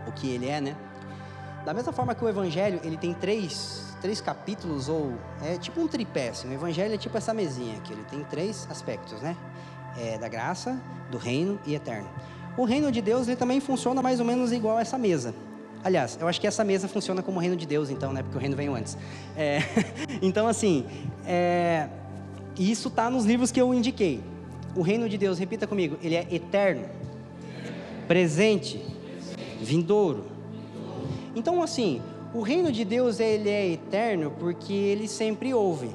[0.06, 0.76] o que ele é, né?
[1.64, 5.88] Da mesma forma que o Evangelho, ele tem três, três capítulos, ou é tipo um
[5.88, 6.48] tripé, assim.
[6.48, 9.36] o Evangelho é tipo essa mesinha aqui, ele tem três aspectos, né?
[9.96, 10.78] É, da graça,
[11.10, 12.08] do reino e eterno.
[12.56, 15.34] O reino de Deus, ele também funciona mais ou menos igual a essa mesa.
[15.82, 18.22] Aliás, eu acho que essa mesa funciona como o reino de Deus, então, né?
[18.22, 18.96] Porque o reino veio antes.
[19.36, 19.58] É,
[20.22, 20.86] então, assim,
[21.26, 21.88] é,
[22.58, 24.22] isso está nos livros que eu indiquei.
[24.76, 26.86] O reino de Deus, repita comigo, ele é eterno,
[28.08, 28.84] presente,
[29.64, 30.24] vindouro.
[31.34, 32.00] Então, assim,
[32.32, 35.90] o reino de Deus ele é eterno porque ele sempre ouve.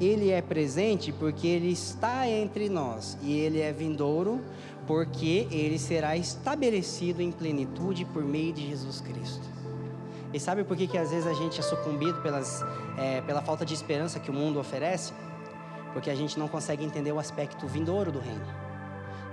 [0.00, 4.40] Ele é presente porque ele está entre nós e ele é vindouro
[4.86, 9.56] porque ele será estabelecido em plenitude por meio de Jesus Cristo.
[10.32, 12.62] E sabe por que, que às vezes a gente é sucumbido pelas,
[12.98, 15.12] é, pela falta de esperança que o mundo oferece?
[15.92, 18.65] Porque a gente não consegue entender o aspecto vindouro do reino.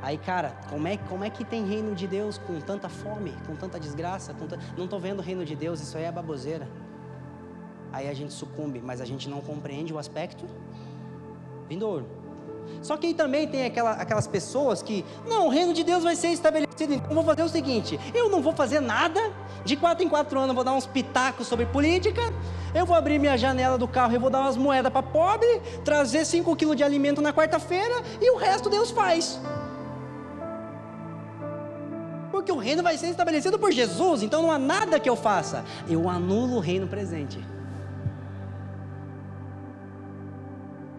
[0.04, 3.56] Aí, cara, como é, como é que tem reino de Deus com tanta fome, com
[3.56, 4.34] tanta desgraça?
[4.34, 4.46] Com
[4.78, 6.68] Não estou vendo o reino de Deus, isso aí é baboseira.
[7.89, 10.46] Aí a gente sucumbe, mas a gente não compreende o aspecto
[11.70, 12.06] vindouro.
[12.82, 16.18] Só que aí também tem aquela, aquelas pessoas que, não, o reino de Deus vai
[16.18, 19.22] ser estabelecido, então vou fazer o seguinte: eu não vou fazer nada,
[19.63, 22.22] de quatro em quatro anos eu vou dar uns pitacos sobre política,
[22.76, 26.26] eu vou abrir minha janela do carro e vou dar umas moedas para pobre, trazer
[26.26, 29.39] 5 quilos de alimento na quarta-feira e o resto Deus faz.
[32.43, 35.63] Porque o reino vai ser estabelecido por Jesus, então não há nada que eu faça,
[35.88, 37.39] eu anulo o reino presente.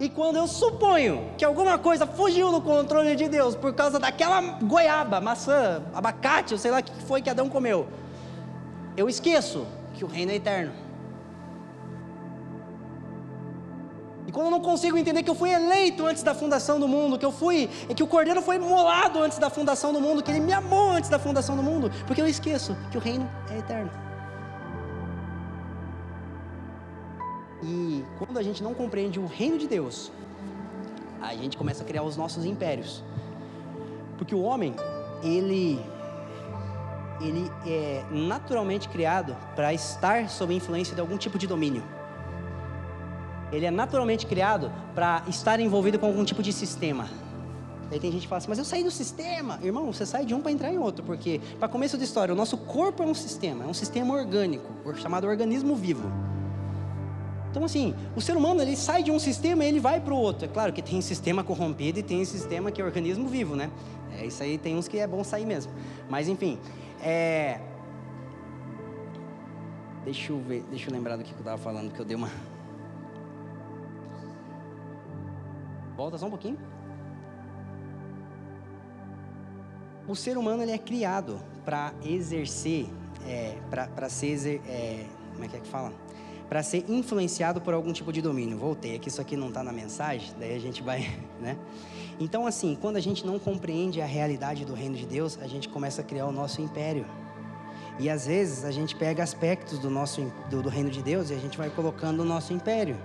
[0.01, 4.41] E quando eu suponho que alguma coisa fugiu do controle de Deus por causa daquela
[4.63, 7.89] goiaba, maçã, abacate, eu sei lá o que foi que Adão comeu,
[8.97, 10.73] eu esqueço que o reino é eterno.
[14.35, 17.25] Quando eu não consigo entender que eu fui eleito antes da fundação do mundo, que
[17.25, 20.53] eu fui, que o cordeiro foi molado antes da fundação do mundo, que ele me
[20.53, 23.93] amou antes da fundação do mundo, porque eu esqueço que o reino é eterno.
[27.63, 30.11] E quando a gente não compreende o reino de Deus,
[31.23, 33.05] a gente começa a criar os nossos impérios.
[34.19, 34.75] Porque o homem,
[35.23, 35.81] ele
[37.21, 41.85] ele é naturalmente criado para estar sob influência de algum tipo de domínio.
[43.53, 47.09] Ele é naturalmente criado para estar envolvido com algum tipo de sistema.
[47.91, 49.61] Aí tem gente que fala assim, mas eu saí do sistema.
[49.63, 52.37] Irmão, você sai de um para entrar em outro, porque, para começo de história, o
[52.37, 56.11] nosso corpo é um sistema, é um sistema orgânico, chamado organismo vivo.
[57.51, 60.17] Então, assim, o ser humano ele sai de um sistema e ele vai para o
[60.17, 60.47] outro.
[60.47, 63.71] É claro que tem sistema corrompido e tem sistema que é organismo vivo, né?
[64.19, 65.73] É, isso aí tem uns que é bom sair mesmo.
[66.09, 66.59] Mas, enfim,
[67.01, 67.61] é...
[70.05, 72.29] Deixa eu ver, deixa eu lembrar do que eu estava falando, que eu dei uma.
[75.97, 76.59] Volta só um pouquinho.
[80.07, 82.87] O ser humano ele é criado para exercer,
[83.27, 85.93] é, para ser, é, como é que é que fala?
[86.49, 88.57] para ser influenciado por algum tipo de domínio.
[88.57, 91.57] Voltei, aqui isso aqui não está na mensagem, daí a gente vai, né?
[92.21, 95.69] Então, assim, quando a gente não compreende a realidade do reino de Deus, a gente
[95.69, 97.05] começa a criar o nosso império.
[97.99, 101.35] E às vezes a gente pega aspectos do nosso do, do reino de Deus e
[101.35, 102.97] a gente vai colocando o nosso império.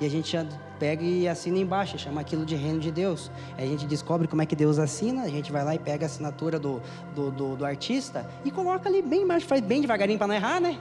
[0.00, 0.34] E a gente
[0.78, 3.30] pega e assina embaixo, chama aquilo de reino de Deus.
[3.58, 6.08] A gente descobre como é que Deus assina, a gente vai lá e pega a
[6.08, 6.80] assinatura do,
[7.14, 10.58] do, do, do artista e coloca ali bem embaixo, faz bem devagarinho para não errar,
[10.58, 10.78] né?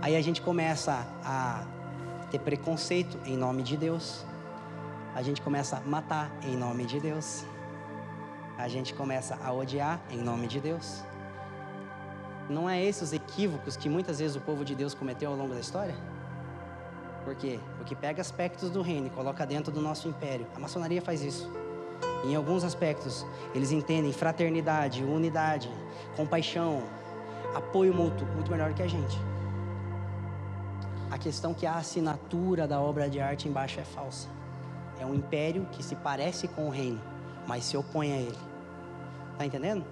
[0.00, 1.64] Aí a gente começa a
[2.30, 4.24] ter preconceito em nome de Deus.
[5.16, 7.44] A gente começa a matar em nome de Deus.
[8.56, 11.02] A gente começa a odiar em nome de Deus.
[12.48, 15.54] Não é esses os equívocos que muitas vezes o povo de Deus cometeu ao longo
[15.54, 15.94] da história?
[17.28, 17.60] Por quê?
[17.76, 20.46] Porque pega aspectos do reino e coloca dentro do nosso império.
[20.56, 21.46] A maçonaria faz isso.
[22.24, 25.70] Em alguns aspectos, eles entendem fraternidade, unidade,
[26.16, 26.82] compaixão,
[27.54, 29.18] apoio mútuo muito melhor que a gente.
[31.10, 34.26] A questão que a assinatura da obra de arte embaixo é falsa.
[34.98, 37.00] É um império que se parece com o reino,
[37.46, 38.38] mas se opõe a ele.
[39.36, 39.84] Tá entendendo?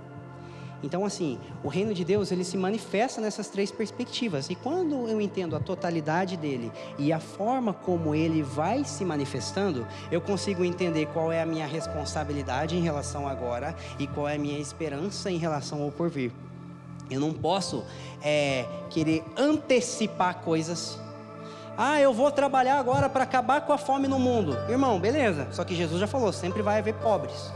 [0.83, 4.51] Então, assim, o reino de Deus ele se manifesta nessas três perspectivas.
[4.51, 9.87] E quando eu entendo a totalidade dele e a forma como ele vai se manifestando,
[10.11, 14.39] eu consigo entender qual é a minha responsabilidade em relação agora e qual é a
[14.39, 16.31] minha esperança em relação ao porvir.
[17.11, 17.85] Eu não posso
[18.23, 20.99] é, querer antecipar coisas
[21.79, 24.57] ah, eu vou trabalhar agora para acabar com a fome no mundo.
[24.67, 25.47] Irmão, beleza.
[25.51, 27.53] Só que Jesus já falou: sempre vai haver pobres.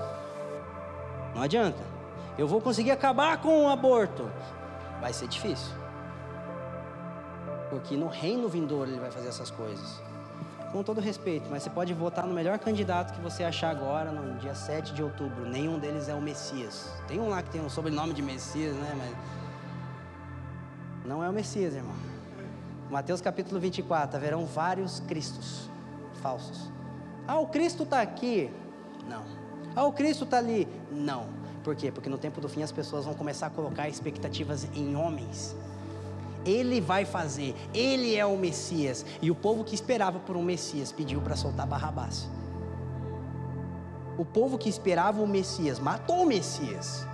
[1.35, 1.99] Não adianta.
[2.38, 4.31] Eu vou conseguir acabar com o aborto.
[5.01, 5.75] Vai ser difícil.
[7.69, 10.01] Porque no reino vindouro ele vai fazer essas coisas.
[10.73, 14.38] Com todo respeito, mas você pode votar no melhor candidato que você achar agora, no
[14.38, 15.45] dia 7 de outubro.
[15.49, 16.93] Nenhum deles é o Messias.
[17.09, 18.95] Tem um lá que tem um sobrenome de Messias, né?
[18.97, 19.16] Mas.
[21.05, 21.97] Não é o Messias, irmão.
[22.88, 25.69] Mateus capítulo 24: haverão vários Cristos
[26.23, 26.71] falsos.
[27.27, 28.51] Ah, o Cristo está aqui.
[29.09, 29.25] Não.
[29.75, 30.69] Ah, o Cristo está ali.
[30.90, 31.39] Não.
[31.62, 31.92] Por quê?
[31.92, 35.55] Porque no tempo do fim as pessoas vão começar a colocar expectativas em homens.
[36.44, 39.05] Ele vai fazer, ele é o Messias.
[39.20, 42.29] E o povo que esperava por um Messias pediu para soltar Barrabás.
[44.16, 47.07] O povo que esperava o Messias matou o Messias.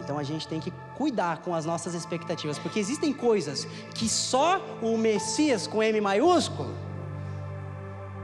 [0.00, 4.60] Então a gente tem que cuidar com as nossas expectativas, porque existem coisas que só
[4.80, 6.74] o Messias com M maiúsculo,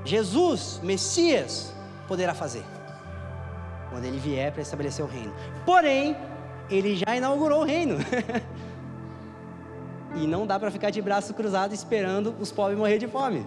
[0.05, 1.73] Jesus, Messias,
[2.07, 2.65] poderá fazer
[3.91, 5.33] quando ele vier para estabelecer o reino.
[5.65, 6.17] Porém,
[6.71, 7.97] ele já inaugurou o reino.
[10.17, 13.47] e não dá para ficar de braço cruzado esperando os pobres morrer de fome.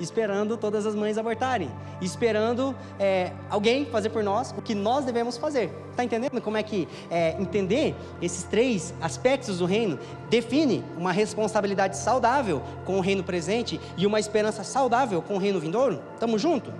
[0.00, 5.36] Esperando todas as mães abortarem, esperando é, alguém fazer por nós o que nós devemos
[5.36, 5.72] fazer.
[5.90, 9.96] Está entendendo como é que é, entender esses três aspectos do reino
[10.28, 15.60] define uma responsabilidade saudável com o reino presente e uma esperança saudável com o reino
[15.60, 16.02] vindouro?
[16.18, 16.72] Tamo junto?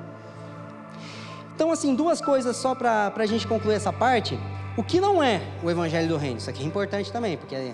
[1.54, 4.38] Então, assim, duas coisas só para a gente concluir essa parte.
[4.76, 6.38] O que não é o Evangelho do Reino?
[6.38, 7.72] Isso aqui é importante também, porque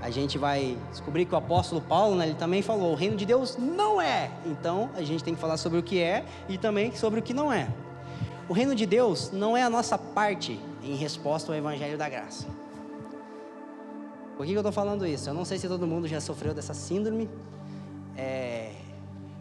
[0.00, 3.24] a gente vai descobrir que o apóstolo Paulo, né, ele também falou: o reino de
[3.24, 4.28] Deus não é.
[4.44, 7.32] Então, a gente tem que falar sobre o que é e também sobre o que
[7.32, 7.68] não é.
[8.48, 12.48] O reino de Deus não é a nossa parte em resposta ao Evangelho da Graça.
[14.36, 15.30] Por que eu estou falando isso?
[15.30, 17.30] Eu não sei se todo mundo já sofreu dessa síndrome,
[18.16, 18.72] é,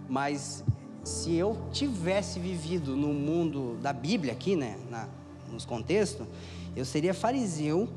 [0.08, 0.64] mas
[1.04, 5.08] se eu tivesse vivido no mundo da Bíblia aqui, né, na,
[5.52, 6.28] nos contextos,
[6.76, 7.90] eu seria fariseu,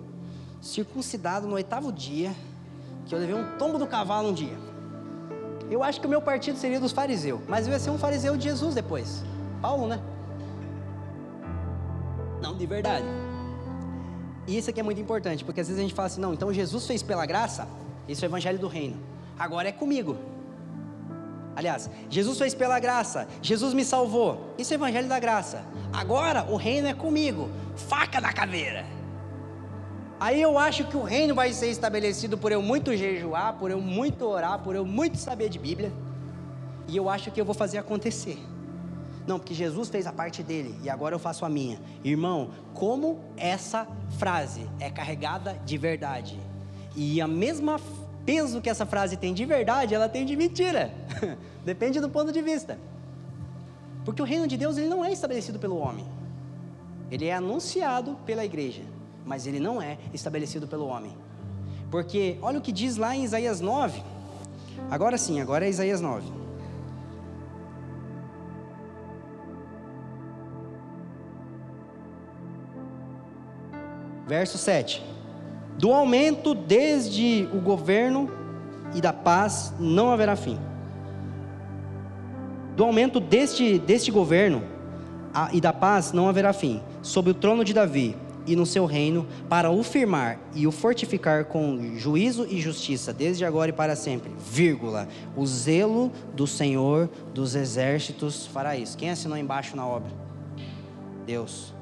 [0.61, 2.35] circuncidado no oitavo dia,
[3.07, 4.57] que eu levei um tombo do cavalo um dia.
[5.71, 8.37] Eu acho que o meu partido seria dos fariseus, mas eu ia ser um fariseu
[8.37, 9.23] de Jesus depois.
[9.61, 10.01] Paulo, né?
[12.41, 13.07] Não, de verdade.
[14.47, 16.53] E isso aqui é muito importante, porque às vezes a gente fala assim, não, então
[16.53, 17.67] Jesus fez pela graça,
[18.07, 18.97] isso é o evangelho do reino.
[19.39, 20.17] Agora é comigo.
[21.57, 24.55] Aliás, Jesus fez pela graça, Jesus me salvou.
[24.59, 25.65] Isso é o evangelho da graça.
[25.93, 27.49] Agora o reino é comigo.
[27.77, 28.85] Faca na caveira.
[30.19, 33.81] Aí eu acho que o reino vai ser estabelecido por eu muito jejuar, por eu
[33.81, 35.93] muito orar, por eu muito saber de Bíblia.
[36.89, 38.39] E eu acho que eu vou fazer acontecer.
[39.27, 41.81] Não, porque Jesus fez a parte dele e agora eu faço a minha.
[42.03, 43.87] Irmão, como essa
[44.19, 46.39] frase é carregada de verdade.
[46.95, 47.79] E a mesma
[48.25, 50.93] peso que essa frase tem de verdade, ela tem de mentira.
[51.65, 52.79] Depende do ponto de vista.
[54.05, 56.07] Porque o reino de Deus ele não é estabelecido pelo homem.
[57.11, 58.83] Ele é anunciado pela igreja,
[59.25, 61.17] mas ele não é estabelecido pelo homem.
[61.91, 64.03] Porque olha o que diz lá em Isaías 9.
[64.91, 66.45] Agora sim, agora é Isaías 9.
[74.27, 75.03] Verso 7.
[75.79, 78.31] Do aumento desde o governo
[78.95, 80.59] e da paz não haverá fim.
[82.77, 84.63] Do aumento deste, deste governo
[85.33, 88.85] a, e da paz não haverá fim, sob o trono de Davi e no seu
[88.85, 93.97] reino, para o firmar e o fortificar com juízo e justiça, desde agora e para
[93.97, 94.31] sempre.
[94.39, 95.09] Vírgula.
[95.35, 98.99] O zelo do Senhor dos exércitos fará isso.
[98.99, 100.11] Quem assinou embaixo na obra?
[101.27, 101.74] Deus.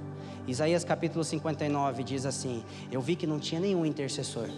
[0.47, 4.49] Isaías capítulo 59 diz assim: Eu vi que não tinha nenhum intercessor.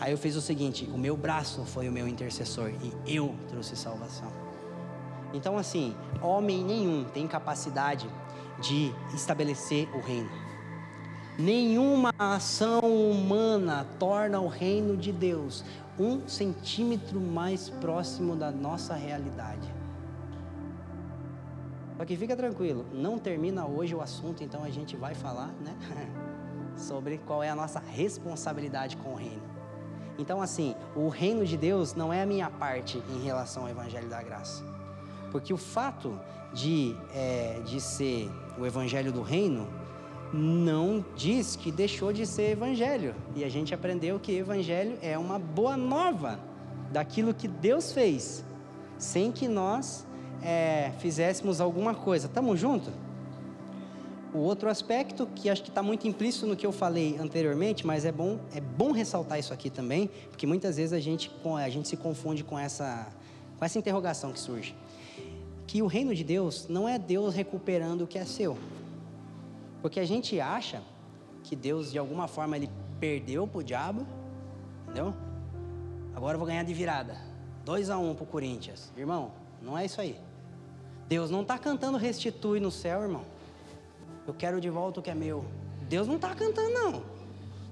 [0.00, 3.74] Aí eu fiz o seguinte: o meu braço foi o meu intercessor e eu trouxe
[3.74, 4.30] salvação.
[5.32, 8.08] Então, assim, homem nenhum tem capacidade
[8.60, 10.30] de estabelecer o reino.
[11.36, 15.64] Nenhuma ação humana torna o reino de Deus
[15.98, 19.73] um centímetro mais próximo da nossa realidade.
[21.96, 25.76] Só que fica tranquilo, não termina hoje o assunto, então a gente vai falar, né?
[26.76, 29.42] sobre qual é a nossa responsabilidade com o reino.
[30.18, 34.08] Então, assim, o reino de Deus não é a minha parte em relação ao Evangelho
[34.08, 34.64] da Graça.
[35.30, 36.18] Porque o fato
[36.52, 39.68] de, é, de ser o Evangelho do Reino
[40.32, 43.14] não diz que deixou de ser Evangelho.
[43.34, 46.38] E a gente aprendeu que Evangelho é uma boa nova
[46.92, 48.44] daquilo que Deus fez,
[48.96, 50.06] sem que nós
[50.42, 52.26] é, fizéssemos alguma coisa.
[52.26, 52.92] Estamos juntos?
[54.34, 58.04] O outro aspecto, que acho que está muito implícito no que eu falei anteriormente, mas
[58.04, 61.30] é bom, é bom ressaltar isso aqui também, porque muitas vezes a gente,
[61.62, 63.06] a gente se confunde com essa,
[63.56, 64.74] com essa interrogação que surge.
[65.68, 68.58] Que o reino de Deus não é Deus recuperando o que é seu.
[69.80, 70.82] Porque a gente acha
[71.44, 72.68] que Deus, de alguma forma, ele
[72.98, 74.04] perdeu para o diabo,
[74.82, 75.14] entendeu?
[76.12, 77.16] Agora eu vou ganhar de virada.
[77.64, 78.92] 2 a 1 um para o Corinthians.
[78.96, 79.30] Irmão,
[79.64, 80.18] não é isso aí.
[81.08, 83.22] Deus não está cantando restitui no céu, irmão.
[84.26, 85.44] Eu quero de volta o que é meu.
[85.88, 87.02] Deus não está cantando, não.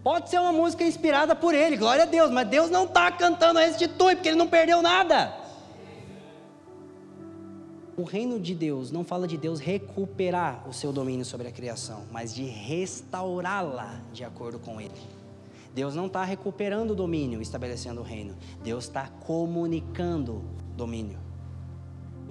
[0.03, 3.61] Pode ser uma música inspirada por ele, glória a Deus, mas Deus não está cantando
[3.61, 5.43] restitui, porque ele não perdeu nada.
[7.97, 12.05] O reino de Deus não fala de Deus recuperar o seu domínio sobre a criação,
[12.11, 14.91] mas de restaurá-la de acordo com Ele.
[15.75, 18.35] Deus não está recuperando o domínio, estabelecendo o reino.
[18.63, 20.43] Deus está comunicando
[20.75, 21.32] domínio.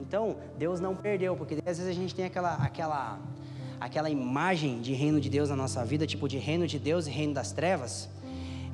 [0.01, 3.19] Então, Deus não perdeu, porque às vezes a gente tem aquela, aquela,
[3.79, 7.11] aquela imagem de reino de Deus na nossa vida, tipo de reino de Deus e
[7.11, 8.09] reino das trevas.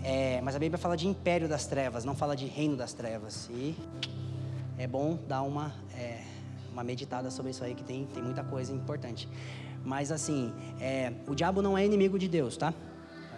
[0.04, 3.50] É, mas a Bíblia fala de império das trevas, não fala de reino das trevas.
[3.52, 3.76] E
[4.78, 5.74] é bom dar uma.
[5.94, 6.22] É,
[6.78, 9.28] uma meditada sobre isso aí, que tem, tem muita coisa importante.
[9.84, 12.72] Mas assim, é, o diabo não é inimigo de Deus, tá?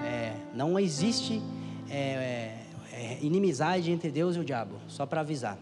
[0.02, 1.42] É, não existe
[1.90, 2.58] é,
[2.92, 5.58] é inimizade entre Deus e o diabo, só para avisar.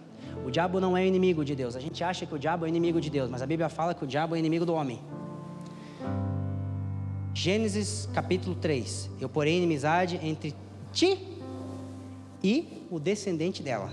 [0.45, 1.75] O diabo não é inimigo de Deus.
[1.75, 4.03] A gente acha que o diabo é inimigo de Deus, mas a Bíblia fala que
[4.03, 5.01] o diabo é inimigo do homem.
[7.33, 10.55] Gênesis capítulo 3: Eu porei inimizade entre
[10.91, 11.19] ti
[12.43, 13.91] e o descendente dela.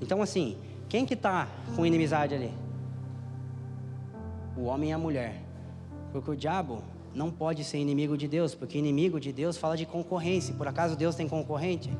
[0.00, 0.56] Então, assim,
[0.88, 2.52] quem que está com inimizade ali?
[4.56, 5.42] o homem e a mulher.
[6.12, 6.82] Porque o diabo
[7.14, 10.54] não pode ser inimigo de Deus, porque inimigo de Deus fala de concorrência.
[10.54, 11.90] Por acaso Deus tem concorrente?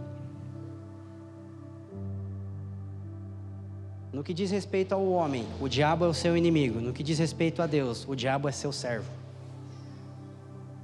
[4.13, 6.81] No que diz respeito ao homem, o diabo é o seu inimigo.
[6.81, 9.11] No que diz respeito a Deus, o diabo é seu servo.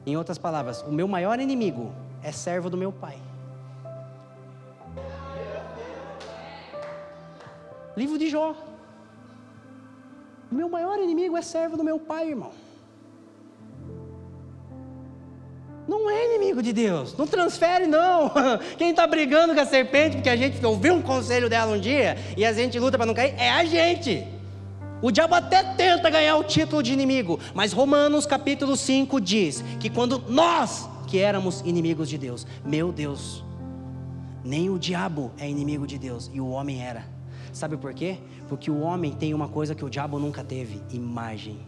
[0.07, 3.19] Em outras palavras, o meu maior inimigo é servo do meu pai.
[7.95, 8.55] Livro de Jó.
[10.51, 12.53] O meu maior inimigo é servo do meu pai, irmão.
[15.89, 17.17] Não é inimigo de Deus.
[17.17, 18.31] Não transfere, não.
[18.77, 22.19] Quem está brigando com a serpente, porque a gente ouviu um conselho dela um dia
[22.37, 24.27] e a gente luta para não cair, é a gente.
[25.01, 29.89] O diabo até tenta ganhar o título de inimigo, mas Romanos capítulo 5 diz que
[29.89, 33.43] quando nós, que éramos inimigos de Deus, meu Deus,
[34.45, 37.07] nem o diabo é inimigo de Deus e o homem era.
[37.53, 38.19] Sabe por quê?
[38.49, 41.59] Porque o homem tem uma coisa que o diabo nunca teve: imagem.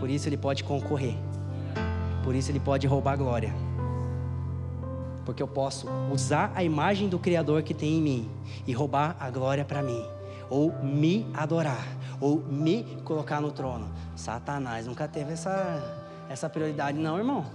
[0.00, 1.14] Por isso ele pode concorrer.
[2.22, 3.54] Por isso ele pode roubar a glória.
[5.24, 8.30] Porque eu posso usar a imagem do Criador que tem em mim
[8.66, 10.04] e roubar a glória para mim.
[10.50, 11.86] Ou me adorar.
[12.20, 13.90] Ou me colocar no trono.
[14.16, 17.46] Satanás nunca teve essa, essa prioridade, não, irmão.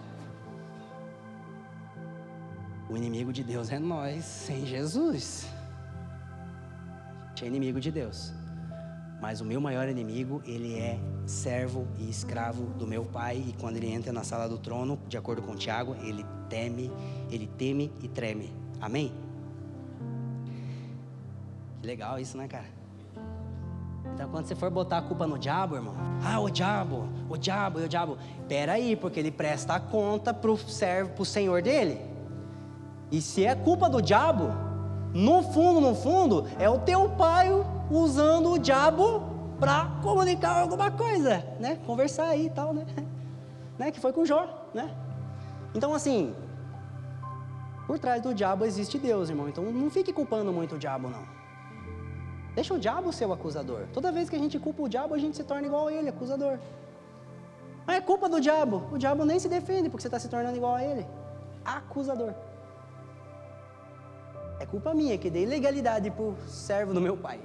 [2.89, 5.47] O inimigo de Deus é nós, sem Jesus
[7.43, 8.34] é inimigo de Deus.
[9.22, 13.43] Mas o meu maior inimigo, ele é servo e escravo do meu pai.
[13.47, 16.91] E quando ele entra na sala do trono, de acordo com Tiago, ele teme,
[17.30, 18.53] ele teme e treme.
[18.80, 19.11] Amém?
[21.82, 22.78] Que legal isso, né, cara?
[24.13, 27.80] Então, quando você for botar a culpa no diabo, irmão, ah, o diabo, o diabo,
[27.80, 31.99] o diabo, pera aí, porque ele presta conta pro servo, pro senhor dele.
[33.11, 34.49] E se é culpa do diabo,
[35.18, 37.49] no fundo, no fundo, é o teu pai
[37.89, 39.24] usando o diabo
[39.59, 41.80] para comunicar alguma coisa, né?
[41.88, 42.86] Conversar aí e tal, né?
[43.80, 43.89] né?
[43.89, 44.95] Que foi com Jó, né?
[45.74, 46.36] Então, assim,
[47.88, 49.49] por trás do diabo existe Deus, irmão.
[49.49, 51.24] Então, não fique culpando muito o diabo, não.
[52.53, 53.88] Deixa o diabo ser o acusador.
[53.91, 56.09] Toda vez que a gente culpa o diabo, a gente se torna igual a ele,
[56.09, 56.59] acusador.
[57.88, 58.84] Mas é culpa do diabo.
[58.91, 61.07] O diabo nem se defende porque você está se tornando igual a ele.
[61.65, 62.36] Acusador.
[64.60, 67.39] É culpa minha que dei legalidade para o servo do meu pai.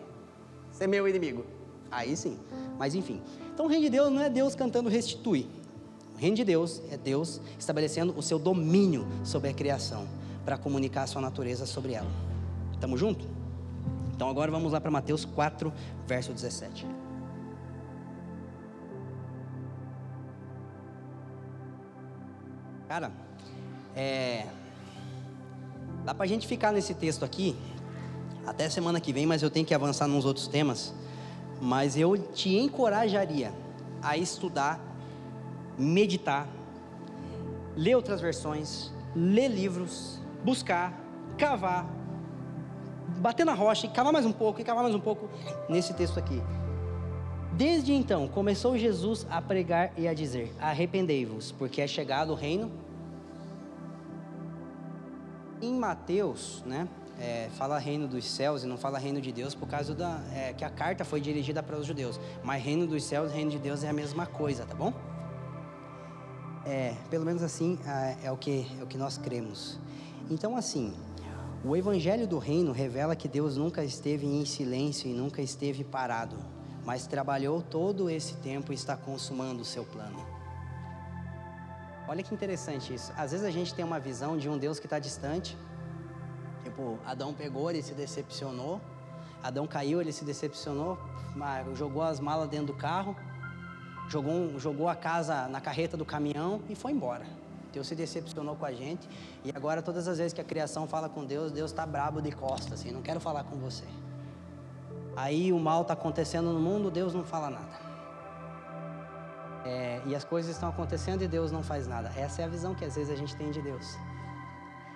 [0.70, 1.44] Ser meu inimigo.
[1.90, 2.38] Aí sim.
[2.78, 3.20] Mas enfim.
[3.52, 5.48] Então o reino de Deus não é Deus cantando restitui.
[6.14, 10.06] O reino de Deus é Deus estabelecendo o seu domínio sobre a criação
[10.44, 12.10] para comunicar a sua natureza sobre ela.
[12.72, 13.26] Estamos juntos?
[14.14, 15.72] Então agora vamos lá para Mateus 4,
[16.06, 16.86] verso 17.
[22.88, 23.10] Cara,
[23.96, 24.46] é,
[26.04, 27.56] Dá para a gente ficar nesse texto aqui
[28.46, 30.92] até semana que vem, mas eu tenho que avançar nos outros temas.
[31.60, 33.52] Mas eu te encorajaria
[34.02, 34.80] a estudar,
[35.78, 36.48] meditar,
[37.76, 40.92] ler outras versões, ler livros, buscar,
[41.38, 41.86] cavar,
[43.18, 45.28] bater na rocha e cavar mais um pouco, e cavar mais um pouco
[45.68, 46.42] nesse texto aqui.
[47.52, 52.72] Desde então começou Jesus a pregar e a dizer: Arrependei-vos, porque é chegado o reino
[55.62, 56.88] em Mateus, né,
[57.18, 60.52] é, fala reino dos céus e não fala reino de Deus por causa da é,
[60.52, 62.18] que a carta foi dirigida para os judeus.
[62.42, 64.92] Mas reino dos céus e reino de Deus é a mesma coisa, tá bom?
[66.66, 69.78] É, pelo menos assim é, é o que é o que nós cremos.
[70.30, 70.94] Então assim,
[71.64, 76.36] o evangelho do reino revela que Deus nunca esteve em silêncio e nunca esteve parado,
[76.84, 80.31] mas trabalhou todo esse tempo e está consumando o seu plano.
[82.12, 83.10] Olha que interessante isso.
[83.16, 85.56] Às vezes a gente tem uma visão de um Deus que está distante.
[86.62, 88.82] Tipo, Adão pegou, ele se decepcionou.
[89.42, 90.98] Adão caiu, ele se decepcionou,
[91.74, 93.16] jogou as malas dentro do carro,
[94.10, 97.24] jogou, jogou a casa na carreta do caminhão e foi embora.
[97.72, 99.08] Deus se decepcionou com a gente
[99.42, 102.30] e agora todas as vezes que a criação fala com Deus, Deus está brabo de
[102.30, 103.86] costas, assim, não quero falar com você.
[105.16, 107.81] Aí o mal está acontecendo no mundo, Deus não fala nada.
[109.64, 112.12] É, e as coisas estão acontecendo e Deus não faz nada.
[112.16, 113.96] Essa é a visão que às vezes a gente tem de Deus.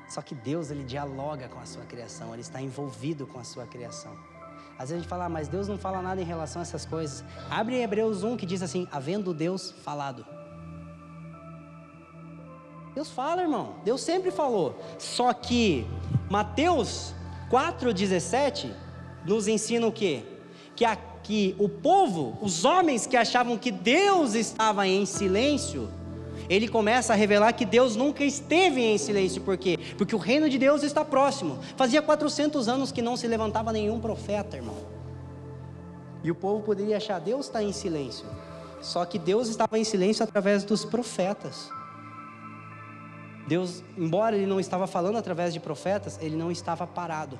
[0.08, 3.66] Só que Deus ele dialoga com a sua criação, ele está envolvido com a sua
[3.66, 4.16] criação.
[4.78, 6.84] Às vezes a gente fala, ah, mas Deus não fala nada em relação a essas
[6.84, 7.24] coisas.
[7.50, 10.24] Abre Hebreus 1 que diz assim: havendo Deus falado.
[12.94, 13.76] Deus fala, irmão.
[13.84, 14.78] Deus sempre falou.
[14.98, 15.86] Só que
[16.30, 17.14] Mateus
[17.50, 18.72] 4,17
[19.24, 20.24] nos ensina o quê?
[20.74, 20.96] Que, a,
[21.26, 25.88] que o povo, os homens que achavam que Deus estava em silêncio,
[26.48, 29.42] ele começa a revelar que Deus nunca esteve em silêncio.
[29.42, 29.76] Por quê?
[29.98, 31.58] Porque o reino de Deus está próximo.
[31.76, 34.76] Fazia 400 anos que não se levantava nenhum profeta, irmão.
[36.22, 38.26] E o povo poderia achar Deus está em silêncio.
[38.80, 41.68] Só que Deus estava em silêncio através dos profetas.
[43.48, 47.36] Deus, embora ele não estava falando através de profetas, ele não estava parado.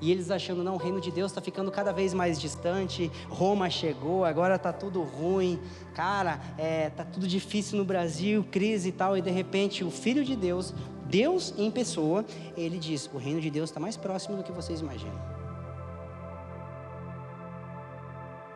[0.00, 3.68] E eles achando, não, o reino de Deus está ficando cada vez mais distante, Roma
[3.68, 5.58] chegou, agora está tudo ruim,
[5.94, 10.24] cara, é, tá tudo difícil no Brasil, crise e tal, e de repente o Filho
[10.24, 10.72] de Deus,
[11.06, 12.24] Deus em pessoa,
[12.56, 15.18] ele diz: o reino de Deus está mais próximo do que vocês imaginam.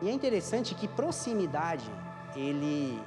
[0.01, 1.89] E é interessante que proximidade,
[2.35, 2.99] ele,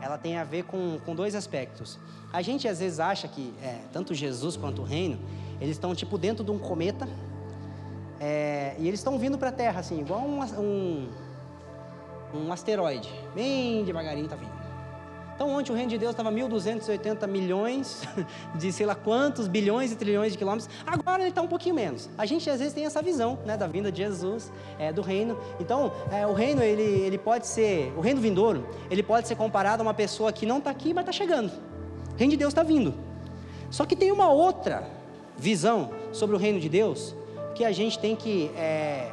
[0.00, 1.98] ela tem a ver com, com dois aspectos.
[2.30, 5.18] A gente às vezes acha que é, tanto Jesus quanto o reino,
[5.60, 7.08] eles estão tipo dentro de um cometa
[8.20, 11.08] é, e eles estão vindo para a Terra, assim, igual um, um,
[12.34, 13.12] um asteroide.
[13.34, 14.58] Bem devagarinho está vindo.
[15.38, 18.02] Então, ontem o reino de Deus estava 1.280 milhões
[18.58, 20.68] de sei lá quantos bilhões e trilhões de quilômetros.
[20.84, 22.10] Agora ele está um pouquinho menos.
[22.18, 24.50] A gente às vezes tem essa visão né, da vinda de Jesus,
[24.80, 25.38] é, do reino.
[25.60, 29.80] Então, é, o reino ele, ele pode ser, o reino vindouro, ele pode ser comparado
[29.80, 31.52] a uma pessoa que não está aqui, mas está chegando.
[32.14, 32.92] O reino de Deus está vindo.
[33.70, 34.90] Só que tem uma outra
[35.36, 37.14] visão sobre o reino de Deus
[37.58, 39.10] que a gente tem que é,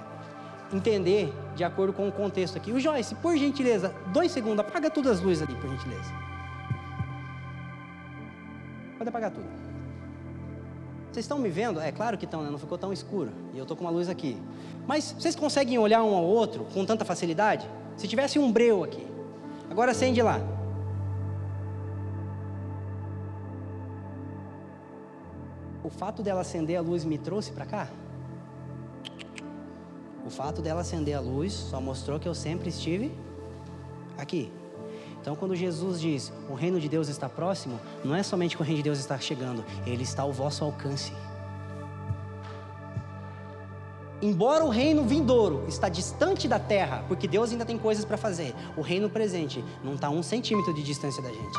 [0.72, 2.72] entender de acordo com o contexto aqui.
[2.72, 6.14] O Joyce, por gentileza, dois segundos, apaga todas as luzes ali, por gentileza.
[9.00, 9.48] Pode apagar tudo.
[11.12, 11.80] Vocês estão me vendo?
[11.80, 12.52] É claro que estão, né?
[12.52, 13.32] não ficou tão escuro.
[13.52, 14.38] E eu estou com uma luz aqui.
[14.86, 17.68] Mas vocês conseguem olhar um ao outro com tanta facilidade?
[17.98, 19.08] Se tivesse um breu aqui.
[19.72, 20.40] Agora acende lá.
[25.84, 27.88] O fato dela acender a luz me trouxe para cá?
[30.26, 33.12] O fato dela acender a luz só mostrou que eu sempre estive
[34.18, 34.52] aqui.
[35.22, 38.66] Então, quando Jesus diz o reino de Deus está próximo, não é somente que o
[38.66, 41.14] reino de Deus está chegando, ele está ao vosso alcance.
[44.22, 48.56] Embora o reino vindouro está distante da terra, porque Deus ainda tem coisas para fazer,
[48.76, 51.58] o reino presente não está a um centímetro de distância da gente.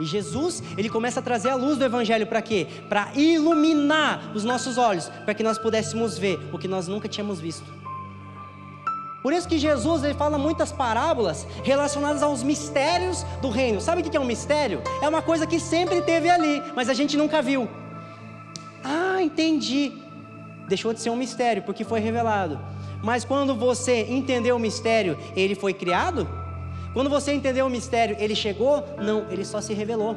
[0.00, 2.68] E Jesus, ele começa a trazer a luz do Evangelho para quê?
[2.88, 7.40] Para iluminar os nossos olhos, para que nós pudéssemos ver o que nós nunca tínhamos
[7.40, 7.87] visto.
[9.28, 13.78] Por isso que Jesus ele fala muitas parábolas relacionadas aos mistérios do reino.
[13.78, 14.80] Sabe o que é um mistério?
[15.02, 17.68] É uma coisa que sempre teve ali, mas a gente nunca viu.
[18.82, 19.92] Ah, entendi.
[20.66, 22.58] Deixou de ser um mistério porque foi revelado.
[23.02, 26.26] Mas quando você entendeu o mistério, ele foi criado?
[26.94, 28.82] Quando você entendeu o mistério, ele chegou?
[28.96, 30.16] Não, ele só se revelou.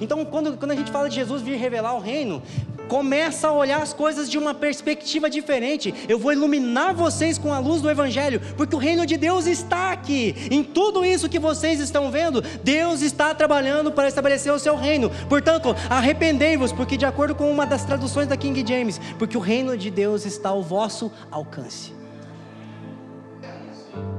[0.00, 2.42] Então, quando, quando a gente fala de Jesus vir revelar o reino,
[2.88, 5.94] Começa a olhar as coisas de uma perspectiva diferente.
[6.08, 9.92] Eu vou iluminar vocês com a luz do Evangelho, porque o reino de Deus está
[9.92, 10.34] aqui.
[10.50, 15.10] Em tudo isso que vocês estão vendo, Deus está trabalhando para estabelecer o seu reino.
[15.28, 19.76] Portanto, arrependei-vos, porque de acordo com uma das traduções da King James, porque o reino
[19.76, 21.92] de Deus está ao vosso alcance.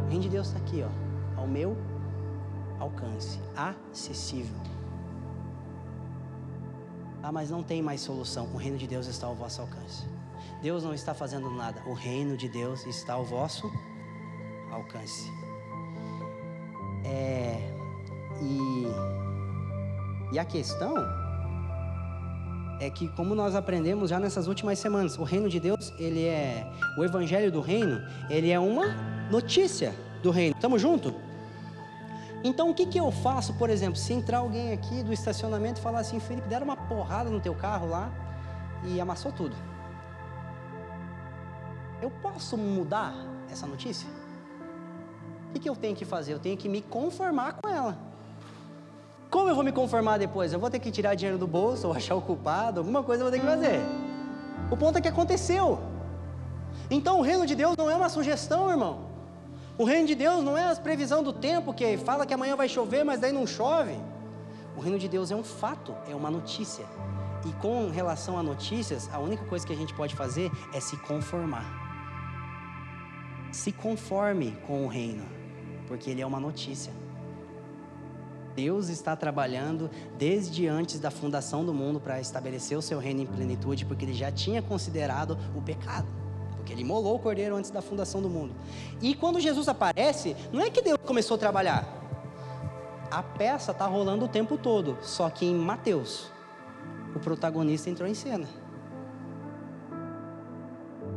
[0.06, 1.76] O reino de Deus está aqui, ó, ao meu
[2.80, 4.69] alcance, acessível.
[7.22, 8.48] Ah, mas não tem mais solução.
[8.54, 10.04] O reino de Deus está ao vosso alcance.
[10.62, 11.82] Deus não está fazendo nada.
[11.86, 13.72] O reino de Deus está ao vosso
[14.72, 15.30] alcance.
[17.06, 17.60] É,
[18.42, 18.86] e,
[20.34, 20.96] e a questão
[22.80, 26.66] é que, como nós aprendemos já nessas últimas semanas, o reino de Deus, ele é
[26.98, 28.88] o evangelho do reino, ele é uma
[29.30, 29.94] notícia
[30.24, 30.56] do reino.
[30.56, 31.29] Estamos junto?
[32.44, 35.84] Então o que, que eu faço, por exemplo, se entrar alguém aqui do estacionamento e
[35.84, 38.10] falar assim, Felipe, deram uma porrada no teu carro lá
[38.86, 39.56] e amassou tudo.
[42.02, 43.14] Eu posso mudar
[43.52, 44.08] essa notícia?
[45.50, 46.34] O que, que eu tenho que fazer?
[46.34, 47.98] Eu tenho que me conformar com ela.
[49.30, 50.54] Como eu vou me conformar depois?
[50.54, 53.30] Eu vou ter que tirar dinheiro do bolso, ou achar o culpado, alguma coisa eu
[53.30, 53.82] vou ter que fazer.
[54.72, 55.80] O ponto é que aconteceu.
[56.90, 59.09] Então o reino de Deus não é uma sugestão, irmão.
[59.80, 62.68] O reino de Deus não é a previsão do tempo que fala que amanhã vai
[62.68, 63.98] chover, mas daí não chove.
[64.76, 66.86] O reino de Deus é um fato, é uma notícia.
[67.48, 70.98] E com relação a notícias, a única coisa que a gente pode fazer é se
[70.98, 71.64] conformar.
[73.54, 75.24] Se conforme com o reino,
[75.88, 76.92] porque ele é uma notícia.
[78.54, 83.26] Deus está trabalhando desde antes da fundação do mundo para estabelecer o seu reino em
[83.26, 86.29] plenitude, porque ele já tinha considerado o pecado.
[86.70, 88.54] Porque ele molou o cordeiro antes da fundação do mundo.
[89.02, 91.84] E quando Jesus aparece, não é que Deus começou a trabalhar.
[93.10, 96.30] A peça está rolando o tempo todo, só que em Mateus,
[97.16, 98.48] o protagonista entrou em cena.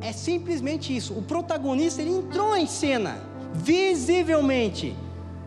[0.01, 1.13] É simplesmente isso.
[1.13, 3.21] O protagonista ele entrou em cena,
[3.53, 4.97] visivelmente,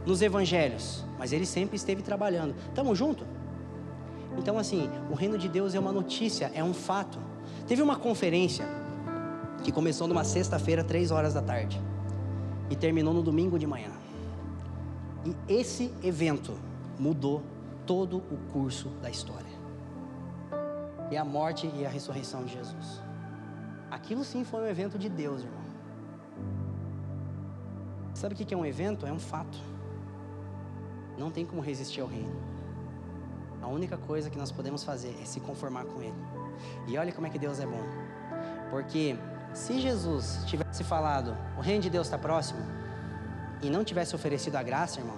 [0.06, 1.04] nos evangelhos.
[1.18, 2.54] Mas ele sempre esteve trabalhando.
[2.76, 3.26] Tamo junto?
[4.38, 7.18] Então, assim, o reino de Deus é uma notícia, é um fato.
[7.66, 8.85] Teve uma conferência
[9.66, 11.82] que começou numa sexta-feira, três horas da tarde,
[12.70, 13.90] e terminou no domingo de manhã.
[15.26, 16.54] E esse evento
[17.00, 17.42] mudou
[17.84, 19.56] todo o curso da história.
[21.10, 23.02] E a morte e a ressurreição de Jesus.
[23.90, 25.66] Aquilo sim foi um evento de Deus, irmão.
[28.14, 29.08] Sabe o que é um evento?
[29.08, 29.58] É um fato.
[31.18, 32.36] Não tem como resistir ao reino.
[33.64, 36.14] A única coisa que nós podemos fazer é se conformar com ele.
[36.88, 37.82] E olha como é que Deus é bom.
[38.70, 39.18] Porque
[39.56, 42.60] se Jesus tivesse falado, o reino de Deus está próximo,
[43.62, 45.16] e não tivesse oferecido a graça, irmão,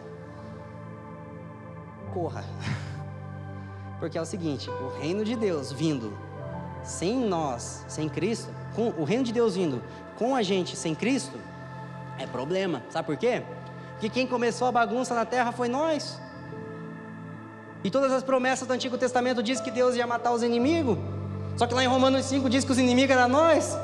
[2.13, 2.45] corra.
[3.99, 6.15] Porque é o seguinte: o reino de Deus vindo
[6.83, 9.83] sem nós, sem Cristo, com o reino de Deus vindo
[10.15, 11.37] com a gente sem Cristo,
[12.19, 12.83] é problema.
[12.91, 13.41] Sabe por quê?
[13.93, 16.21] Porque quem começou a bagunça na terra foi nós.
[17.83, 20.97] E todas as promessas do Antigo Testamento diz que Deus ia matar os inimigos.
[21.55, 23.75] Só que lá em Romanos 5 diz que os inimigos eram nós.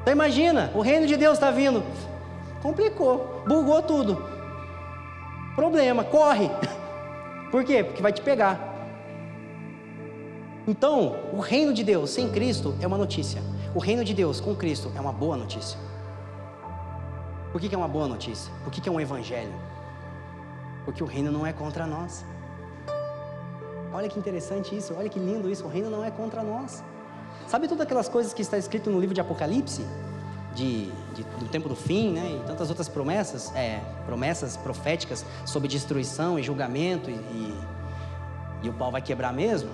[0.00, 1.82] Então imagina, o reino de Deus está vindo.
[2.62, 4.24] Complicou, bugou tudo.
[5.54, 6.50] Problema, corre.
[7.50, 7.82] Por quê?
[7.84, 8.70] Porque vai te pegar.
[10.66, 13.42] Então, o reino de Deus sem Cristo é uma notícia.
[13.74, 15.78] O reino de Deus com Cristo é uma boa notícia.
[17.50, 18.52] Por que, que é uma boa notícia?
[18.62, 19.52] Por que, que é um evangelho?
[20.84, 22.24] Porque o reino não é contra nós.
[23.92, 25.64] Olha que interessante isso, olha que lindo isso.
[25.64, 26.84] O reino não é contra nós.
[27.50, 29.84] Sabe todas aquelas coisas que está escrito no livro de Apocalipse?
[30.54, 32.38] De, de, do tempo do fim, né?
[32.40, 37.60] E tantas outras promessas, é, promessas proféticas sobre destruição e julgamento, e, e,
[38.62, 39.68] e o pau vai quebrar mesmo.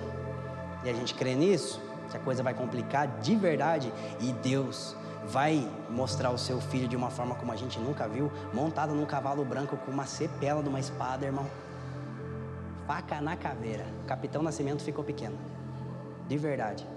[0.83, 4.95] E a gente crê nisso, que a coisa vai complicar de verdade, e Deus
[5.27, 9.05] vai mostrar o seu filho de uma forma como a gente nunca viu, montado num
[9.05, 11.45] cavalo branco com uma cepela de uma espada, irmão.
[12.87, 13.85] Faca na caveira.
[14.03, 15.37] O Capitão Nascimento ficou pequeno.
[16.27, 16.96] De verdade.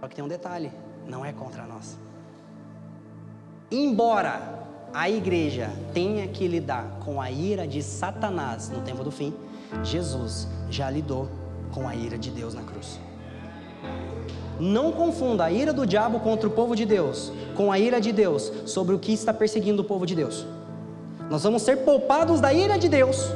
[0.00, 0.70] Só que tem um detalhe:
[1.06, 1.98] não é contra nós.
[3.70, 9.34] Embora a igreja tenha que lidar com a ira de Satanás no tempo do fim,
[9.82, 11.28] Jesus já lidou
[11.72, 13.00] com a ira de Deus na cruz.
[14.58, 18.12] Não confunda a ira do diabo contra o povo de Deus com a ira de
[18.12, 20.46] Deus sobre o que está perseguindo o povo de Deus.
[21.28, 23.28] Nós vamos ser poupados da ira de Deus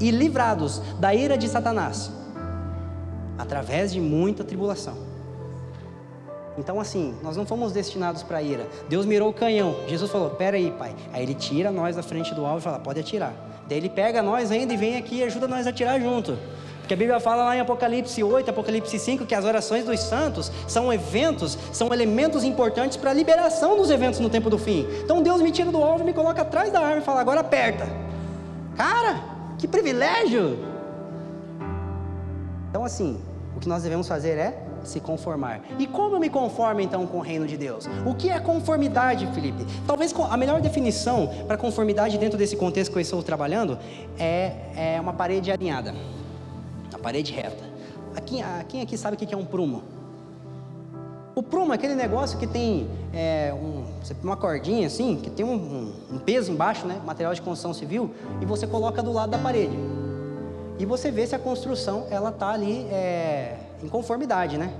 [0.00, 2.10] e livrados da ira de Satanás
[3.36, 5.07] através de muita tribulação.
[6.58, 8.66] Então, assim, nós não fomos destinados para ira.
[8.88, 9.76] Deus mirou o canhão.
[9.86, 10.94] Jesus falou: Pera aí, pai.
[11.12, 13.32] Aí ele tira nós da frente do alvo e fala: Pode atirar.
[13.68, 16.36] Daí ele pega nós ainda e vem aqui e ajuda nós a atirar junto.
[16.80, 20.50] Porque a Bíblia fala lá em Apocalipse 8, Apocalipse 5, que as orações dos santos
[20.66, 24.88] são eventos, são elementos importantes para a liberação dos eventos no tempo do fim.
[25.04, 27.40] Então Deus me tira do alvo e me coloca atrás da arma e fala: Agora
[27.40, 27.86] aperta.
[28.76, 29.22] Cara,
[29.58, 30.58] que privilégio!
[32.70, 33.20] Então, assim,
[33.56, 35.60] o que nós devemos fazer é se conformar.
[35.78, 37.88] E como eu me conformo então com o reino de Deus?
[38.06, 39.66] O que é conformidade, Felipe?
[39.86, 43.78] Talvez a melhor definição para conformidade dentro desse contexto que eu estou trabalhando
[44.18, 45.94] é, é uma parede alinhada,
[46.90, 47.64] uma parede reta.
[48.16, 49.82] Aqui, quem aqui sabe o que é um prumo?
[51.34, 53.84] O prumo é aquele negócio que tem é, um,
[54.24, 57.00] uma cordinha assim, que tem um, um, um peso embaixo, né?
[57.06, 58.10] Material de construção civil,
[58.40, 59.78] e você coloca do lado da parede.
[60.80, 64.72] E você vê se a construção ela tá ali é, em conformidade, né?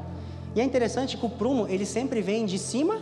[0.54, 2.98] E é interessante que o prumo, ele sempre vem de cima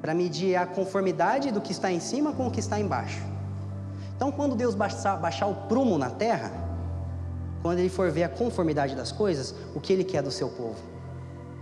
[0.00, 3.22] para medir a conformidade do que está em cima com o que está embaixo.
[4.16, 6.52] Então, quando Deus baixar, baixar o prumo na terra,
[7.62, 10.78] quando Ele for ver a conformidade das coisas, o que Ele quer do seu povo,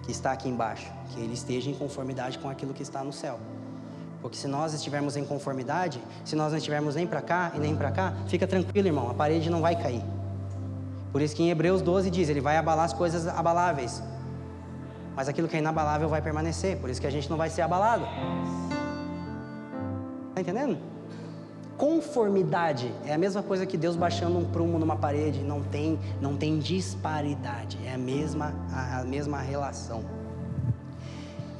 [0.03, 0.91] que está aqui embaixo?
[1.11, 3.39] Que ele esteja em conformidade com aquilo que está no céu.
[4.21, 7.75] Porque se nós estivermos em conformidade, se nós não estivermos nem para cá e nem
[7.77, 10.03] para cá, fica tranquilo, irmão, a parede não vai cair.
[11.13, 14.03] Por isso que em Hebreus 12 diz, ele vai abalar as coisas abaláveis.
[15.15, 17.61] Mas aquilo que é inabalável vai permanecer, por isso que a gente não vai ser
[17.61, 18.07] abalado.
[20.31, 20.79] Está entendendo?
[21.77, 26.37] Conformidade é a mesma coisa que Deus baixando um prumo numa parede, não tem, não
[26.37, 30.03] tem disparidade, é a mesma, a, a mesma relação.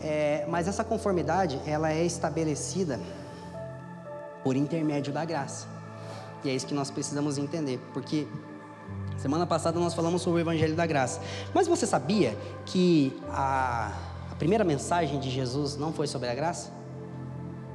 [0.01, 2.99] É, mas essa conformidade, ela é estabelecida
[4.43, 5.67] por intermédio da graça.
[6.43, 8.27] E é isso que nós precisamos entender, porque
[9.17, 11.21] semana passada nós falamos sobre o Evangelho da Graça.
[11.55, 12.37] Mas você sabia
[12.67, 13.93] que a,
[14.31, 16.71] a primeira mensagem de Jesus não foi sobre a graça?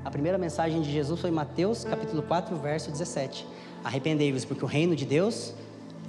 [0.03, 3.45] A primeira mensagem de Jesus foi Mateus capítulo 4, verso 17.
[3.83, 5.53] Arrependei-vos, porque o reino de Deus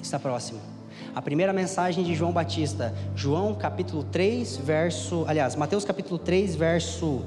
[0.02, 0.60] está próximo.
[1.14, 5.24] A primeira mensagem de João Batista, João capítulo 3, verso.
[5.26, 7.22] Aliás, Mateus capítulo 3, verso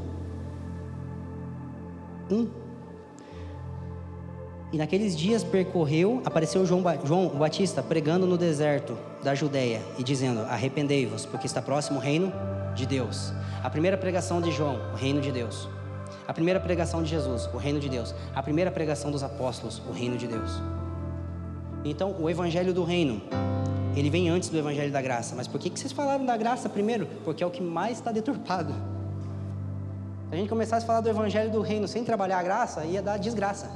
[2.29, 2.60] 1.
[4.71, 10.41] E naqueles dias percorreu, apareceu João, João Batista pregando no deserto da Judéia e dizendo:
[10.41, 12.31] Arrependei-vos, porque está próximo o reino
[12.73, 13.33] de Deus.
[13.61, 15.67] A primeira pregação de João, o reino de Deus.
[16.27, 18.15] A primeira pregação de Jesus, o reino de Deus.
[18.33, 20.61] A primeira pregação dos apóstolos, o reino de Deus.
[21.83, 23.21] Então, o evangelho do reino
[23.95, 25.35] ele vem antes do Evangelho da Graça.
[25.35, 27.07] Mas por que, que vocês falaram da graça primeiro?
[27.25, 28.73] Porque é o que mais está deturpado.
[30.29, 33.01] Se a gente começasse a falar do Evangelho do Reino sem trabalhar a graça, ia
[33.01, 33.69] dar desgraça.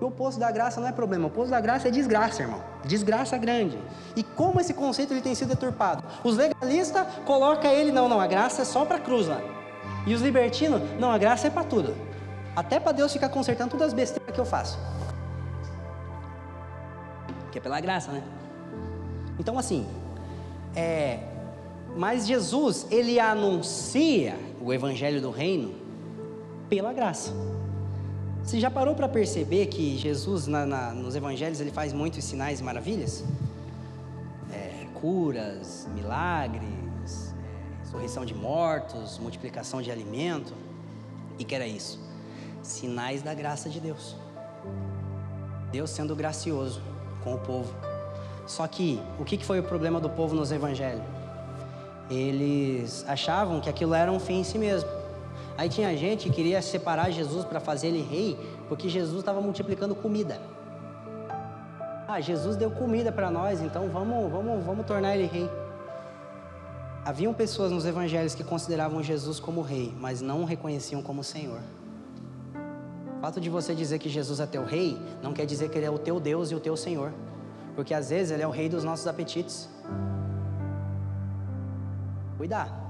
[0.00, 2.62] O oposto da graça não é problema, o oposto da graça é desgraça, irmão.
[2.84, 3.78] Desgraça grande.
[4.16, 6.02] E como esse conceito ele tem sido deturpado?
[6.24, 9.40] Os legalistas colocam ele, não, não, a graça é só para cruz lá.
[10.06, 11.94] E os libertinos, não, a graça é para tudo.
[12.56, 14.78] Até para Deus ficar consertando todas as besteiras que eu faço
[17.50, 18.22] que é pela graça, né?
[19.38, 19.86] Então, assim,
[20.74, 21.20] é,
[21.96, 25.74] mas Jesus, ele anuncia o evangelho do reino
[26.68, 27.32] pela graça.
[28.50, 32.58] Você já parou para perceber que Jesus, na, na, nos evangelhos, ele faz muitos sinais
[32.58, 33.22] e maravilhas?
[34.52, 40.52] É, curas, milagres, é, ressurreição de mortos, multiplicação de alimento.
[41.38, 42.00] E que era isso?
[42.60, 44.16] Sinais da graça de Deus.
[45.70, 46.82] Deus sendo gracioso
[47.22, 47.72] com o povo.
[48.48, 51.04] Só que o que foi o problema do povo nos evangelhos?
[52.10, 54.99] Eles achavam que aquilo era um fim em si mesmo.
[55.60, 58.34] Aí tinha gente que queria separar Jesus para fazer ele rei,
[58.66, 60.40] porque Jesus estava multiplicando comida.
[62.08, 65.50] Ah, Jesus deu comida para nós, então vamos, vamos, vamos tornar ele rei.
[67.04, 71.60] Haviam pessoas nos evangelhos que consideravam Jesus como rei, mas não o reconheciam como Senhor.
[73.18, 75.84] O fato de você dizer que Jesus é teu rei, não quer dizer que ele
[75.84, 77.12] é o teu Deus e o teu Senhor.
[77.76, 79.68] Porque às vezes ele é o rei dos nossos apetites.
[82.38, 82.89] Cuidar.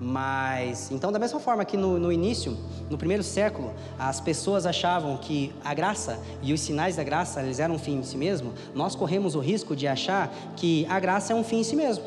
[0.00, 2.56] Mas, então, da mesma forma que no, no, início,
[2.88, 7.60] no primeiro século, as pessoas achavam que a graça e os sinais da graça eles
[7.60, 11.34] eram um fim em si mesmo, nós corremos o risco de achar que a graça
[11.34, 12.04] é um fim em si mesmo.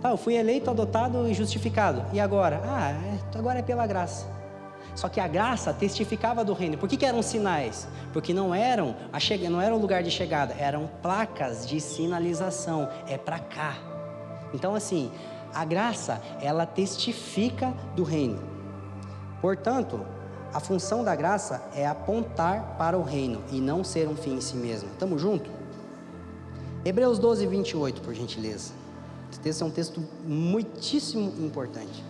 [0.00, 2.02] Tá, eu fui eleito, adotado e justificado.
[2.14, 2.62] E agora?
[2.64, 4.26] Ah, é, agora é pela graça.
[4.94, 6.78] Só que a graça testificava do reino.
[6.78, 7.86] Por que, que eram sinais?
[8.10, 12.88] Porque não eram a chega, não era o lugar de chegada, eram placas de sinalização.
[13.06, 13.76] É para cá.
[14.54, 15.12] Então assim,
[15.54, 18.38] a graça ela testifica do reino.
[19.40, 20.04] Portanto,
[20.52, 24.40] a função da graça é apontar para o reino e não ser um fim em
[24.40, 24.88] si mesmo.
[24.98, 25.50] Tamo junto?
[26.84, 28.72] Hebreus 12, 28, por gentileza.
[29.30, 32.04] Esse texto é um texto muitíssimo importante.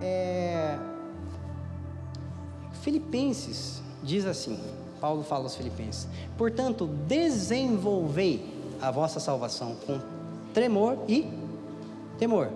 [0.00, 0.78] É...
[2.82, 4.60] Filipenses diz assim:
[5.04, 8.42] Paulo fala aos Filipenses: Portanto, desenvolvei
[8.80, 10.00] a vossa salvação com
[10.54, 11.28] tremor e
[12.18, 12.48] temor.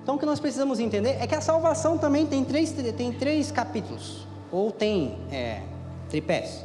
[0.00, 3.50] Então, o que nós precisamos entender é que a salvação também tem três, tem três
[3.50, 5.60] capítulos, ou tem é,
[6.08, 6.64] tripés.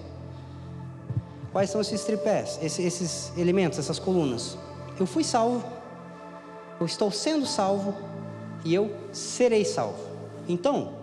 [1.51, 4.55] Quais são esses tripés, esses, esses elementos, essas colunas?
[4.99, 5.65] Eu fui salvo,
[6.79, 7.95] eu estou sendo salvo
[8.63, 9.97] e eu serei salvo.
[10.47, 10.93] Então,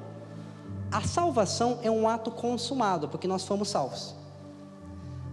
[0.95, 4.15] a salvação é um ato consumado, porque nós fomos salvos.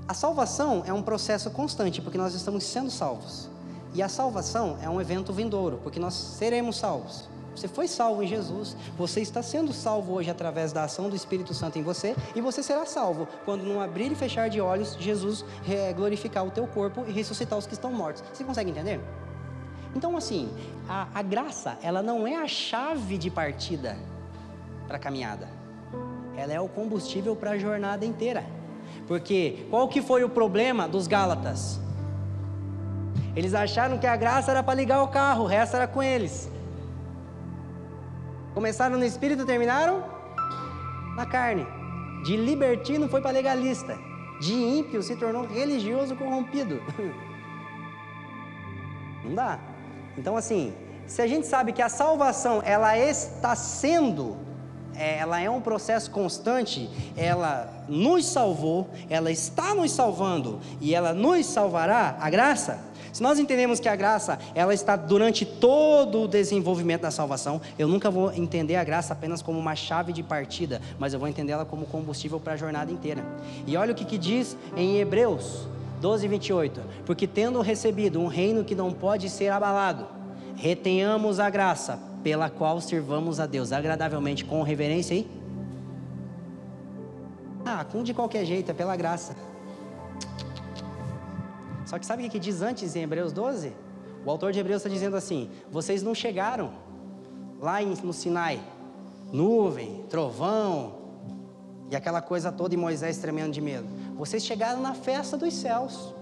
[0.07, 3.47] A salvação é um processo constante, porque nós estamos sendo salvos.
[3.93, 7.29] E a salvação é um evento vindouro, porque nós seremos salvos.
[7.55, 8.75] Você foi salvo em Jesus.
[8.97, 12.15] Você está sendo salvo hoje através da ação do Espírito Santo em você.
[12.35, 15.45] E você será salvo quando, num abrir e fechar de olhos, Jesus
[15.95, 18.23] glorificar o teu corpo e ressuscitar os que estão mortos.
[18.33, 18.99] Você consegue entender?
[19.95, 20.49] Então, assim,
[20.89, 23.95] a, a graça, ela não é a chave de partida
[24.91, 25.47] para a caminhada.
[26.35, 28.43] Ela é o combustível para a jornada inteira.
[29.07, 31.79] Porque qual que foi o problema dos Gálatas?
[33.33, 36.51] Eles acharam que a graça era para ligar o carro, o resto era com eles.
[38.53, 40.03] Começaram no espírito, terminaram
[41.15, 41.65] na carne.
[42.25, 43.97] De libertino foi para legalista.
[44.41, 46.81] De ímpio se tornou religioso corrompido.
[49.23, 49.57] Não dá.
[50.17, 50.73] Então assim,
[51.07, 54.50] se a gente sabe que a salvação ela está sendo
[55.01, 61.45] ela é um processo constante, ela nos salvou, ela está nos salvando e ela nos
[61.45, 62.91] salvará, a graça.
[63.11, 67.87] Se nós entendemos que a graça, ela está durante todo o desenvolvimento da salvação, eu
[67.87, 71.51] nunca vou entender a graça apenas como uma chave de partida, mas eu vou entender
[71.51, 73.25] ela como combustível para a jornada inteira.
[73.67, 75.67] E olha o que, que diz em Hebreus
[76.01, 76.81] 12, 28.
[77.05, 80.07] Porque tendo recebido um reino que não pode ser abalado,
[80.61, 85.27] retenhamos a graça pela qual servamos a Deus agradavelmente com reverência e
[87.65, 89.35] ah, com de qualquer jeito, é pela graça.
[91.85, 93.73] Só que sabe o que diz antes em Hebreus 12?
[94.23, 96.71] O autor de Hebreus está dizendo assim: vocês não chegaram
[97.59, 98.61] lá no Sinai,
[99.33, 100.93] nuvem, trovão
[101.89, 103.87] e aquela coisa toda e Moisés tremendo de medo.
[104.15, 106.13] Vocês chegaram na festa dos céus,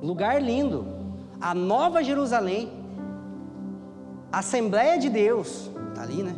[0.00, 0.86] lugar lindo,
[1.40, 2.81] a nova Jerusalém,
[4.32, 6.34] Assembleia de Deus, tá ali, né?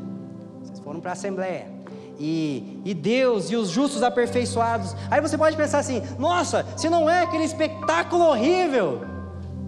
[0.62, 1.72] Vocês foram para a Assembleia.
[2.18, 4.96] E, e Deus e os justos aperfeiçoados.
[5.10, 9.02] Aí você pode pensar assim: nossa, se não é aquele espetáculo horrível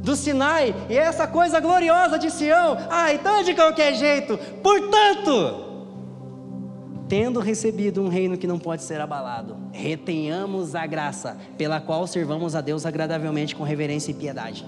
[0.03, 4.39] do Sinai e essa coisa gloriosa de Sião, ah, então é de qualquer jeito.
[4.63, 5.65] Portanto,
[7.09, 12.57] tendo recebido um reino que não pode ser abalado, retenhamos a graça pela qual servamos
[12.57, 14.67] a Deus agradavelmente com reverência e piedade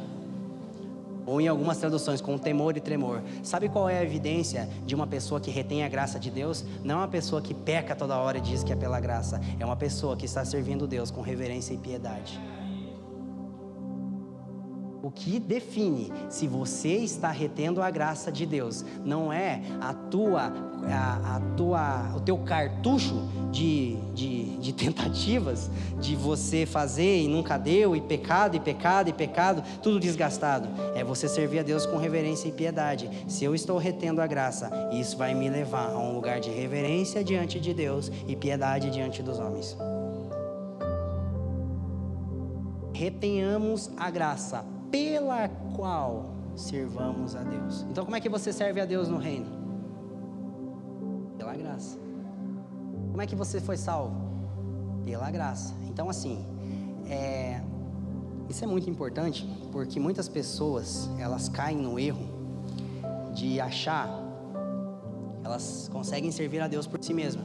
[1.28, 3.22] ou em algumas traduções, com temor e tremor.
[3.42, 6.64] Sabe qual é a evidência de uma pessoa que retém a graça de Deus?
[6.82, 9.64] Não é uma pessoa que peca toda hora e diz que é pela graça, é
[9.64, 12.40] uma pessoa que está servindo Deus com reverência e piedade.
[15.08, 20.52] O que define se você está retendo a graça de Deus não é a tua,
[20.86, 23.14] a, a tua, o teu cartucho
[23.50, 29.14] de, de, de, tentativas de você fazer e nunca deu, e pecado, e pecado, e
[29.14, 30.68] pecado, tudo desgastado.
[30.94, 33.08] É você servir a Deus com reverência e piedade.
[33.26, 37.24] Se eu estou retendo a graça, isso vai me levar a um lugar de reverência
[37.24, 39.74] diante de Deus e piedade diante dos homens.
[42.92, 47.86] Retenhamos a graça pela qual servamos a Deus.
[47.90, 49.46] Então, como é que você serve a Deus no reino?
[51.36, 51.98] Pela graça.
[53.10, 54.14] Como é que você foi salvo?
[55.04, 55.74] Pela graça.
[55.88, 56.46] Então, assim,
[57.08, 57.60] é,
[58.48, 62.26] isso é muito importante porque muitas pessoas elas caem no erro
[63.34, 64.08] de achar
[65.44, 67.44] elas conseguem servir a Deus por si mesmas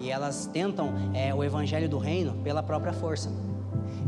[0.00, 3.30] e elas tentam é, o evangelho do reino pela própria força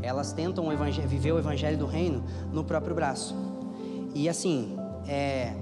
[0.02, 3.34] elas tentam o viver o evangelho do reino no próprio braço.
[4.14, 4.76] E assim,
[5.06, 5.54] é,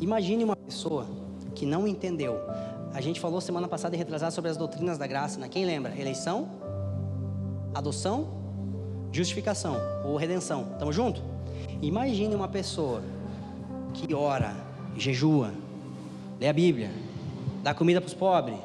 [0.00, 1.06] imagine uma pessoa
[1.54, 2.38] que não entendeu.
[2.92, 5.48] A gente falou semana passada e retrasada sobre as doutrinas da graça, né?
[5.48, 5.98] Quem lembra?
[5.98, 6.48] Eleição,
[7.74, 8.28] adoção,
[9.12, 10.64] justificação ou redenção.
[10.78, 11.22] Tamo junto?
[11.80, 13.02] Imagine uma pessoa
[13.92, 14.54] que ora,
[14.96, 15.52] jejua,
[16.40, 16.90] lê a Bíblia,
[17.62, 18.58] dá comida para os pobres,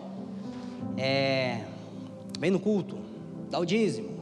[0.97, 1.63] é,
[2.39, 2.97] vem no culto,
[3.49, 4.18] dá o dízimo,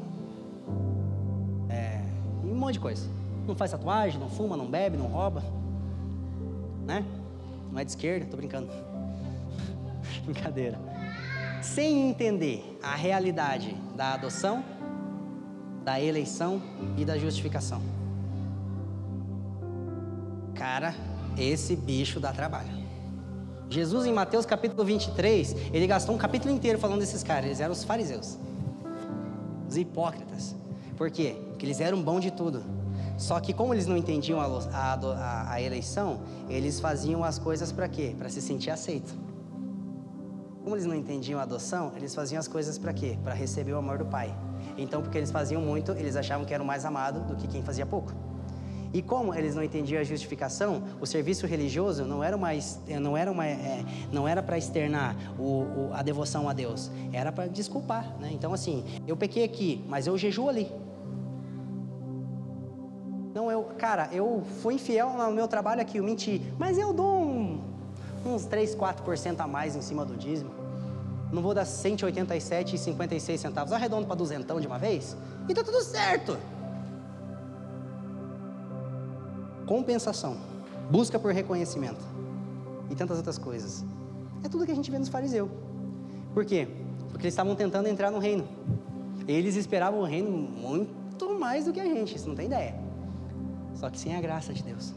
[2.68, 3.08] monte de coisa.
[3.48, 5.42] Não faz tatuagem, não fuma, não bebe, não rouba.
[6.86, 7.06] Né?
[7.72, 8.70] Não é de esquerda, tô brincando.
[10.26, 10.78] Brincadeira.
[11.62, 14.64] Sem entender a realidade da adoção,
[15.84, 16.62] da eleição
[16.98, 17.82] e da justificação.
[20.54, 20.94] Cara,
[21.38, 22.76] esse bicho dá trabalho.
[23.70, 27.46] Jesus, em Mateus capítulo 23, ele gastou um capítulo inteiro falando desses caras.
[27.46, 28.38] Eles eram os fariseus,
[29.70, 30.56] os hipócritas.
[30.98, 31.47] Por quê?
[31.58, 32.64] Porque eles eram bons de tudo.
[33.18, 37.88] Só que como eles não entendiam a, a, a, eleição, eles faziam as coisas para
[37.88, 38.16] quê?
[38.16, 39.12] Para se sentir aceito.
[40.64, 43.18] Como eles não entendiam a adoção, eles faziam as coisas para quê?
[43.24, 44.38] Para receber o amor do Pai.
[44.78, 47.88] Então, porque eles faziam muito, eles achavam que eram mais amados do que quem fazia
[47.88, 48.14] pouco.
[48.94, 52.50] E como eles não entendiam a justificação, o serviço religioso não era uma,
[53.02, 57.32] não era uma, é, não era para externar o, o, a devoção a Deus, era
[57.32, 58.30] para desculpar, né?
[58.32, 60.72] Então assim, eu pequei aqui, mas eu jejuo ali.
[63.38, 67.22] Não, eu, cara, eu fui infiel no meu trabalho aqui, eu menti, mas eu dou
[67.22, 67.62] um
[68.26, 70.50] uns 3, 4% a mais em cima do dízimo.
[71.32, 75.16] Não vou dar 187,56 centavos, arredondo para duzentão de uma vez,
[75.48, 76.36] e tá tudo certo.
[79.68, 80.36] Compensação,
[80.90, 82.04] busca por reconhecimento
[82.90, 83.86] e tantas outras coisas.
[84.44, 85.48] É tudo que a gente vê nos fariseus.
[86.34, 86.68] Por quê?
[87.12, 88.48] Porque eles estavam tentando entrar no reino.
[89.28, 92.87] Eles esperavam o reino muito mais do que a gente, você não tem ideia.
[93.80, 94.94] Só que sem a graça de Deus.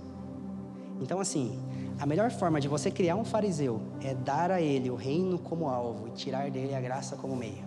[1.00, 1.58] Então, assim,
[1.98, 5.68] a melhor forma de você criar um fariseu é dar a ele o reino como
[5.68, 7.64] alvo e tirar dele a graça como meio.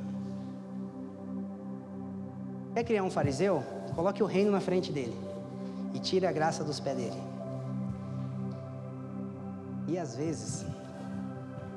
[2.73, 3.63] Quer criar um fariseu?
[3.95, 5.15] Coloque o reino na frente dele
[5.93, 7.21] e tire a graça dos pés dele.
[9.87, 10.65] E às vezes,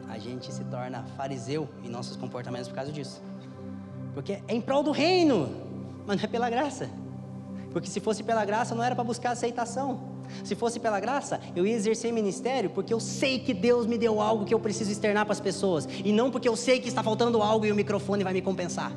[0.09, 3.21] a gente se torna fariseu em nossos comportamentos por causa disso.
[4.15, 5.51] Porque é em prol do reino,
[6.07, 6.89] mas não é pela graça.
[7.73, 10.17] Porque se fosse pela graça, não era para buscar aceitação.
[10.45, 14.21] Se fosse pela graça, eu ia exercer ministério porque eu sei que Deus me deu
[14.21, 15.89] algo que eu preciso externar para as pessoas.
[16.05, 18.93] E não porque eu sei que está faltando algo e o microfone vai me compensar.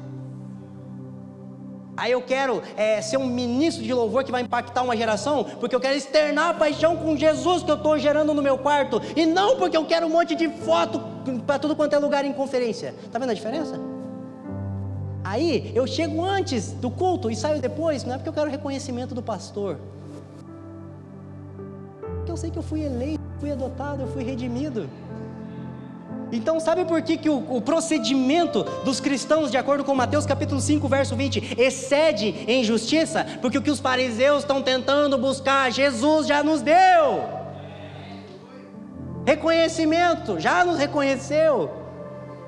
[1.99, 5.76] Aí eu quero é, ser um ministro de louvor que vai impactar uma geração, porque
[5.76, 9.26] eu quero externar a paixão com Jesus que eu estou gerando no meu quarto, e
[9.26, 11.01] não porque eu quero um monte de foto
[11.45, 12.95] para tudo quanto é lugar em conferência.
[13.05, 13.98] Está vendo a diferença?
[15.30, 19.13] Aí eu chego antes do culto e saio depois, não é porque eu quero reconhecimento
[19.13, 19.77] do pastor,
[22.15, 24.89] porque eu sei que eu fui eleito, fui adotado, eu fui redimido.
[26.32, 30.59] Então, sabe por que, que o, o, procedimento dos cristãos, de acordo com Mateus capítulo
[30.59, 33.23] 5, verso 20, excede em justiça?
[33.39, 37.30] Porque o que os fariseus estão tentando buscar, Jesus já nos deu.
[39.27, 41.78] Reconhecimento, já nos reconheceu.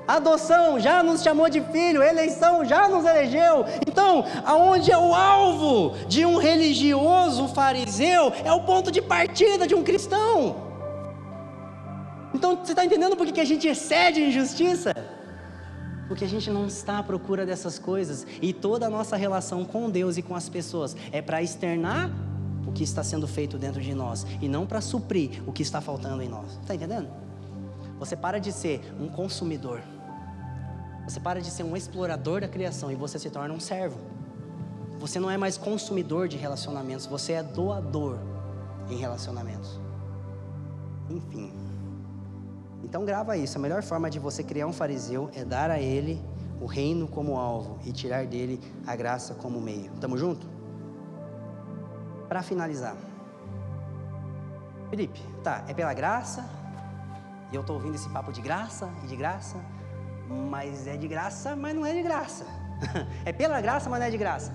[0.06, 2.02] Adoção, já nos chamou de filho.
[2.02, 3.64] Eleição, já nos elegeu.
[3.86, 9.74] Então, aonde é o alvo de um religioso fariseu, é o ponto de partida de
[9.74, 10.72] um cristão.
[12.34, 14.94] Então, você está entendendo por que a gente excede em justiça?
[16.08, 18.26] Porque a gente não está à procura dessas coisas.
[18.40, 22.10] E toda a nossa relação com Deus e com as pessoas é para externar
[22.66, 24.26] o que está sendo feito dentro de nós.
[24.40, 26.58] E não para suprir o que está faltando em nós.
[26.60, 27.08] Está entendendo?
[28.02, 29.80] Você para de ser um consumidor.
[31.04, 33.96] Você para de ser um explorador da criação e você se torna um servo.
[34.98, 38.18] Você não é mais consumidor de relacionamentos, você é doador
[38.90, 39.78] em relacionamentos.
[41.08, 41.52] Enfim.
[42.82, 43.56] Então grava isso.
[43.56, 46.20] A melhor forma de você criar um fariseu é dar a ele
[46.60, 49.92] o reino como alvo e tirar dele a graça como meio.
[50.00, 50.44] Tamo junto?
[52.28, 52.96] Para finalizar.
[54.90, 56.61] Felipe, tá, é pela graça,
[57.52, 59.58] e eu tô ouvindo esse papo de graça e de graça,
[60.50, 62.46] mas é de graça, mas não é de graça.
[63.26, 64.52] é pela graça, mas não é de graça.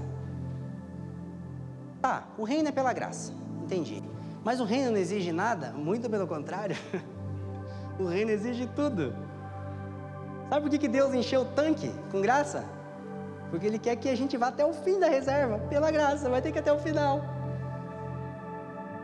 [2.02, 4.04] Tá, o reino é pela graça, entendi.
[4.44, 6.76] Mas o reino não exige nada, muito pelo contrário.
[8.00, 9.12] O reino exige tudo.
[10.50, 12.64] Sabe por que, que Deus encheu o tanque com graça?
[13.50, 16.40] Porque Ele quer que a gente vá até o fim da reserva, pela graça, vai
[16.40, 17.22] ter que ir até o final.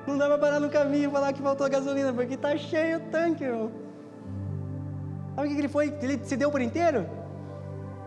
[0.05, 3.01] Não dá para parar no caminho e falar que faltou gasolina, porque está cheio o
[3.09, 3.82] tanque, irmão.
[5.35, 5.93] Sabe o que ele foi?
[6.01, 7.07] Ele se deu por inteiro?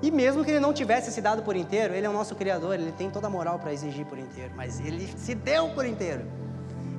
[0.03, 2.74] E mesmo que ele não tivesse se dado por inteiro, ele é o nosso Criador,
[2.74, 6.27] ele tem toda a moral para exigir por inteiro, mas ele se deu por inteiro.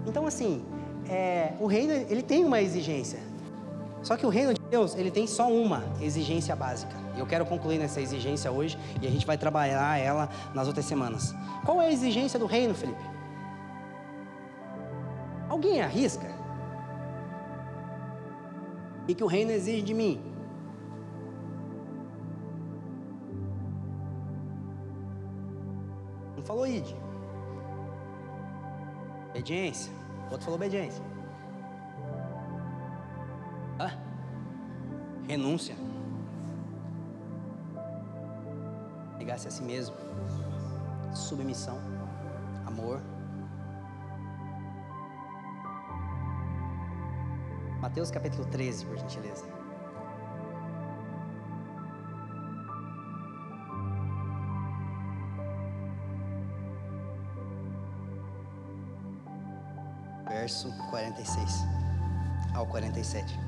[0.06, 0.66] Então, assim,
[1.08, 3.20] é, o reino ele tem uma exigência.
[4.02, 6.96] Só que o reino de Deus, ele tem só uma exigência básica.
[7.16, 10.86] E eu quero concluir nessa exigência hoje e a gente vai trabalhar ela nas outras
[10.86, 11.34] semanas.
[11.66, 13.02] Qual é a exigência do reino, Felipe?
[15.50, 16.37] Alguém arrisca?
[19.08, 20.22] O que o reino exige de mim?
[26.36, 26.96] Não falou ide.
[29.30, 29.94] Obediência.
[30.28, 31.08] O outro falou obediência.
[35.28, 35.76] Renúncia.
[39.18, 39.94] Negar-se a si mesmo.
[41.14, 41.78] Submissão.
[42.66, 43.02] Amor.
[47.88, 49.46] Mateus capítulo 13, por gentileza.
[60.28, 61.64] Verso 46
[62.54, 63.40] ao 47.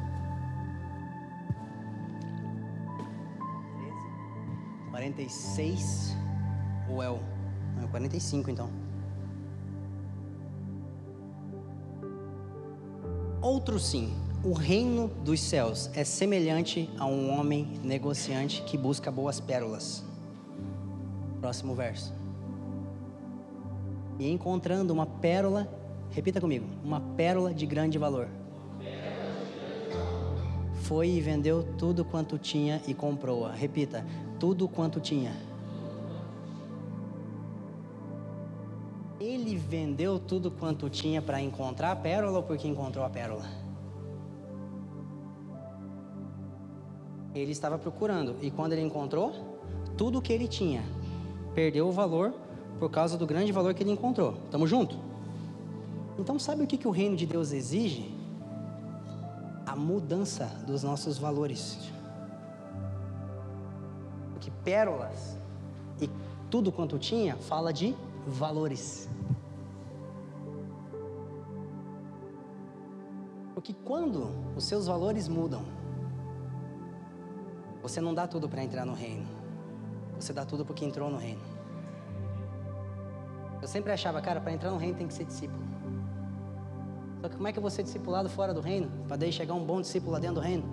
[4.89, 6.15] 46
[6.89, 7.19] ou é o.
[7.75, 8.69] Não, é 45 então.
[13.41, 19.39] Outro sim, o reino dos céus é semelhante a um homem negociante que busca boas
[19.39, 20.03] pérolas.
[21.41, 22.13] Próximo verso.
[24.17, 25.67] E encontrando uma pérola,
[26.11, 28.27] repita comigo, uma pérola de grande valor.
[30.83, 33.51] foi e vendeu tudo quanto tinha e comprou-a.
[33.51, 34.05] Repita:
[34.39, 35.33] tudo quanto tinha.
[39.19, 43.68] Ele vendeu tudo quanto tinha para encontrar a pérola ou porque encontrou a pérola?
[47.39, 49.33] Ele estava procurando e quando ele encontrou,
[49.97, 50.83] tudo o que ele tinha
[51.55, 52.33] perdeu o valor
[52.79, 54.33] por causa do grande valor que ele encontrou.
[54.51, 54.97] Tamo junto?
[56.17, 58.13] Então sabe o que, que o reino de Deus exige?
[59.65, 61.91] A mudança dos nossos valores.
[64.33, 65.37] Porque pérolas
[66.01, 66.09] e
[66.49, 67.95] tudo quanto tinha fala de
[68.27, 69.09] valores.
[73.53, 75.78] Porque quando os seus valores mudam,
[77.82, 79.25] você não dá tudo para entrar no reino.
[80.19, 81.41] Você dá tudo porque entrou no reino.
[83.61, 85.63] Eu sempre achava, cara, para entrar no reino tem que ser discípulo.
[87.21, 88.89] Só que como é que eu vou ser discipulado fora do reino?
[89.07, 90.63] Para daí chegar um bom discípulo lá dentro do reino?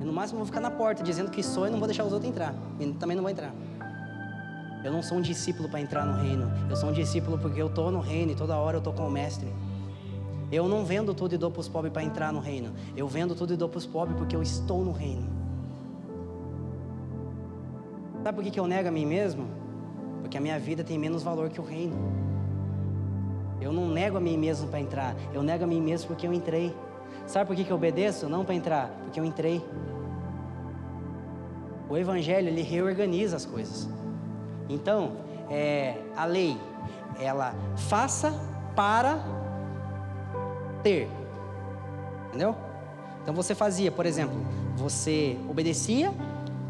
[0.00, 2.12] Eu no máximo vou ficar na porta dizendo que sou e não vou deixar os
[2.12, 2.54] outros entrar.
[2.78, 3.52] E também não vou entrar.
[4.82, 6.50] Eu não sou um discípulo para entrar no reino.
[6.70, 9.06] Eu sou um discípulo porque eu estou no reino e toda hora eu estou com
[9.06, 9.52] o mestre.
[10.52, 12.72] Eu não vendo tudo e dou para os pobres para entrar no reino.
[12.96, 15.28] Eu vendo tudo e dou para os pobres porque eu estou no reino.
[18.22, 19.46] Sabe por que, que eu nego a mim mesmo?
[20.20, 21.96] Porque a minha vida tem menos valor que o reino.
[23.60, 25.14] Eu não nego a mim mesmo para entrar.
[25.32, 26.74] Eu nego a mim mesmo porque eu entrei.
[27.26, 28.28] Sabe por que, que eu obedeço?
[28.28, 29.64] Não para entrar, porque eu entrei.
[31.88, 33.88] O Evangelho, ele reorganiza as coisas.
[34.68, 35.12] Então,
[35.48, 36.56] é, a lei,
[37.20, 38.32] ela faça
[38.74, 39.39] para
[40.82, 41.08] ter.
[42.28, 42.54] Entendeu?
[43.22, 44.36] Então você fazia, por exemplo,
[44.76, 46.12] você obedecia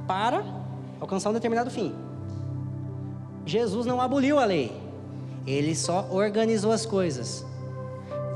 [0.06, 0.44] para
[1.00, 1.94] alcançar um determinado fim.
[3.46, 4.72] Jesus não aboliu a lei,
[5.46, 7.44] ele só organizou as coisas.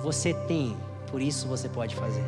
[0.03, 0.77] Você tem,
[1.11, 2.25] por isso você pode fazer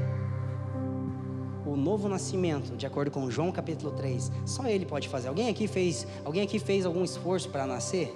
[1.67, 5.29] o novo nascimento, de acordo com João capítulo 3, só ele pode fazer.
[5.29, 8.15] Alguém aqui fez, alguém aqui fez algum esforço para nascer?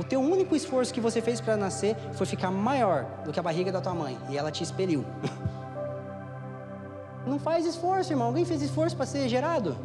[0.00, 3.42] O teu único esforço que você fez para nascer foi ficar maior do que a
[3.42, 5.04] barriga da tua mãe e ela te expeliu.
[7.26, 8.28] Não faz esforço, irmão.
[8.28, 9.76] Alguém fez esforço para ser gerado?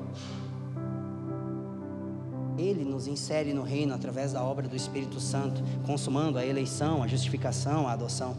[2.57, 7.07] Ele nos insere no reino através da obra do Espírito Santo, consumando a eleição, a
[7.07, 8.37] justificação, a adoção.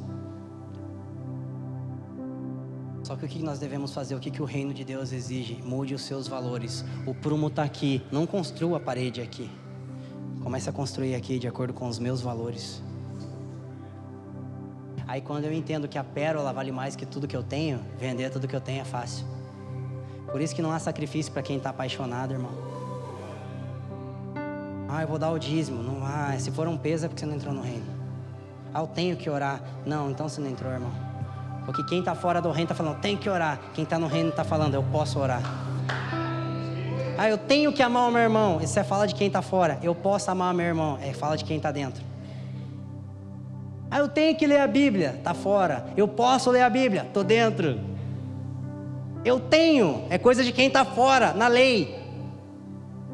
[3.02, 4.14] Só que o que nós devemos fazer?
[4.14, 5.60] O que, que o reino de Deus exige?
[5.62, 6.82] Mude os seus valores.
[7.06, 8.00] O prumo está aqui.
[8.10, 9.50] Não construa a parede aqui.
[10.46, 12.80] Comece a construir aqui de acordo com os meus valores.
[15.04, 18.30] Aí quando eu entendo que a pérola vale mais que tudo que eu tenho, vender
[18.30, 19.26] tudo que eu tenho é fácil.
[20.30, 22.52] Por isso que não há sacrifício para quem está apaixonado, irmão.
[24.88, 25.82] Ah, eu vou dar o dízimo.
[25.82, 27.86] Não, ah, se for um peso é porque você não entrou no reino.
[28.72, 29.60] Ah, eu tenho que orar.
[29.84, 30.92] Não, então você não entrou, irmão.
[31.64, 33.58] Porque quem está fora do reino está falando, tem que orar.
[33.74, 35.42] Quem está no reino está falando, eu posso orar.
[37.18, 38.60] Ah, eu tenho que amar o meu irmão.
[38.60, 39.78] Isso é fala de quem está fora.
[39.82, 40.98] Eu posso amar o meu irmão.
[41.00, 42.02] É fala de quem está dentro.
[43.90, 45.14] Ah, eu tenho que ler a Bíblia.
[45.16, 45.86] Está fora.
[45.96, 47.02] Eu posso ler a Bíblia.
[47.02, 47.80] Estou dentro.
[49.24, 50.04] Eu tenho.
[50.10, 51.98] É coisa de quem está fora, na lei.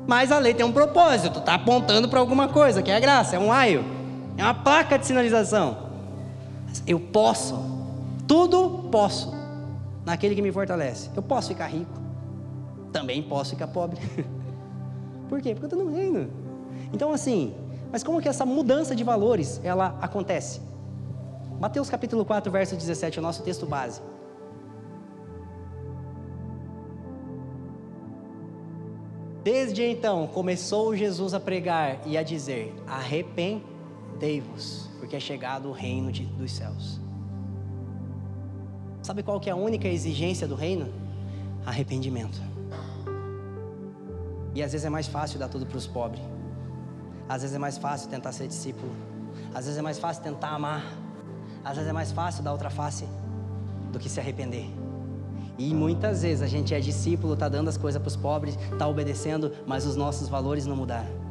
[0.06, 1.38] Mas a lei tem um propósito.
[1.38, 3.36] Está apontando para alguma coisa, que é a graça.
[3.36, 3.84] É um aio.
[4.36, 5.90] É uma placa de sinalização.
[6.86, 7.70] Eu posso.
[8.26, 9.32] Tudo posso
[10.04, 11.10] naquele que me fortalece.
[11.14, 12.01] Eu posso ficar rico,
[12.92, 13.98] também posso ficar pobre.
[15.28, 15.54] Por quê?
[15.54, 16.30] Porque eu estou no reino.
[16.92, 17.54] Então, assim,
[17.90, 20.60] mas como que essa mudança de valores ela acontece?
[21.58, 24.00] Mateus capítulo 4, verso 17, é o nosso texto base.
[29.44, 36.12] Desde então começou Jesus a pregar e a dizer: Arrependei-vos, porque é chegado o reino
[36.12, 37.00] de, dos céus.
[39.02, 40.88] Sabe qual que é a única exigência do reino?
[41.66, 42.51] Arrependimento.
[44.54, 46.22] E às vezes é mais fácil dar tudo para os pobres.
[47.28, 48.92] Às vezes é mais fácil tentar ser discípulo.
[49.54, 50.84] Às vezes é mais fácil tentar amar.
[51.64, 53.06] Às vezes é mais fácil dar outra face
[53.92, 54.68] do que se arrepender.
[55.58, 58.86] E muitas vezes a gente é discípulo, está dando as coisas para os pobres, está
[58.88, 61.22] obedecendo, mas os nossos valores não mudaram.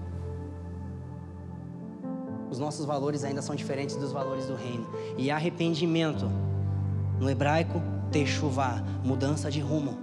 [2.49, 4.87] Os nossos valores ainda são diferentes dos valores do reino.
[5.17, 6.29] E arrependimento
[7.19, 7.81] no hebraico,
[8.11, 9.97] techuvá, mudança de rumo.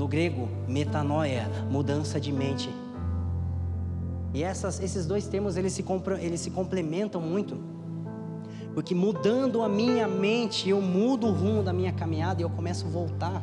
[0.00, 2.70] No grego, metanoia, mudança de mente.
[4.32, 5.84] E essas, esses dois termos eles se,
[6.20, 7.58] eles se complementam muito.
[8.72, 12.86] Porque mudando a minha mente, eu mudo o rumo da minha caminhada e eu começo
[12.86, 13.42] a voltar.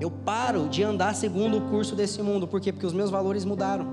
[0.00, 2.46] Eu paro de andar segundo o curso desse mundo.
[2.46, 2.72] Por quê?
[2.72, 3.88] Porque os meus valores mudaram.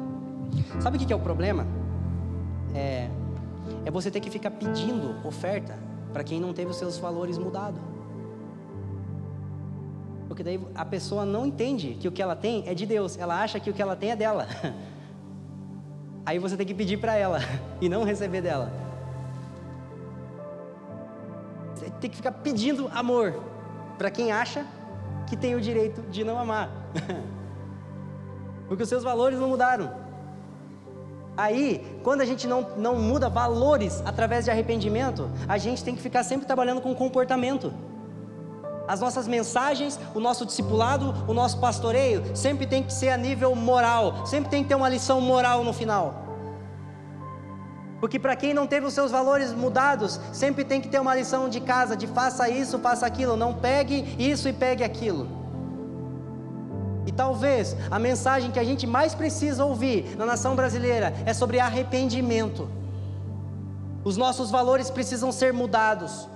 [0.79, 1.65] Sabe o que é o problema?
[2.71, 3.09] É,
[3.83, 5.75] é você ter que ficar pedindo oferta
[6.13, 7.94] para quem não teve os seus valores mudados.
[10.35, 13.41] Porque daí a pessoa não entende que o que ela tem é de Deus, ela
[13.41, 14.45] acha que o que ela tem é dela.
[16.25, 17.39] Aí você tem que pedir para ela
[17.79, 18.69] e não receber dela.
[21.73, 23.41] Você tem que ficar pedindo amor
[23.97, 24.65] para quem acha
[25.25, 26.69] que tem o direito de não amar.
[28.67, 29.89] Porque os seus valores não mudaram.
[31.37, 36.01] Aí, quando a gente não, não muda valores através de arrependimento, a gente tem que
[36.01, 37.73] ficar sempre trabalhando com comportamento.
[38.87, 43.55] As nossas mensagens, o nosso discipulado, o nosso pastoreio, sempre tem que ser a nível
[43.55, 46.25] moral, sempre tem que ter uma lição moral no final.
[47.99, 51.49] Porque para quem não teve os seus valores mudados, sempre tem que ter uma lição
[51.49, 55.27] de casa, de faça isso, faça aquilo, não pegue isso e pegue aquilo.
[57.07, 61.59] E talvez a mensagem que a gente mais precisa ouvir na nação brasileira é sobre
[61.59, 62.67] arrependimento.
[64.03, 66.27] Os nossos valores precisam ser mudados.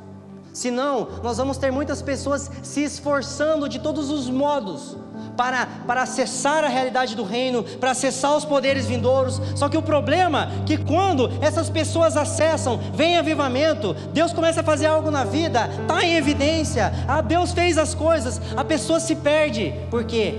[0.53, 4.97] Senão, nós vamos ter muitas pessoas se esforçando de todos os modos
[5.37, 9.41] para, para acessar a realidade do reino, para acessar os poderes vindouros.
[9.55, 14.63] Só que o problema é que quando essas pessoas acessam, vem avivamento, Deus começa a
[14.63, 19.15] fazer algo na vida, está em evidência, ah, Deus fez as coisas, a pessoa se
[19.15, 19.73] perde.
[19.89, 20.35] Por quê?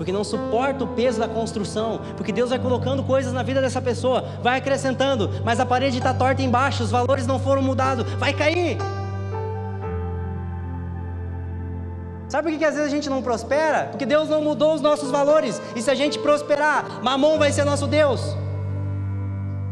[0.00, 3.82] porque não suporta o peso da construção, porque Deus vai colocando coisas na vida dessa
[3.82, 8.32] pessoa, vai acrescentando, mas a parede está torta embaixo, os valores não foram mudados, vai
[8.32, 8.78] cair.
[12.30, 13.88] Sabe por que, que às vezes a gente não prospera?
[13.90, 15.60] Porque Deus não mudou os nossos valores.
[15.74, 18.36] E se a gente prosperar, Mamon vai ser nosso Deus.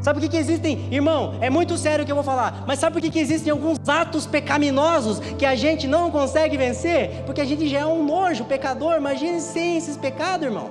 [0.01, 1.39] Sabe por que, que existem, irmão?
[1.41, 3.79] É muito sério o que eu vou falar, mas sabe por que, que existem alguns
[3.89, 7.23] atos pecaminosos que a gente não consegue vencer?
[7.25, 8.97] Porque a gente já é um nojo, pecador.
[8.97, 10.69] Imagine sem esses pecados, irmão.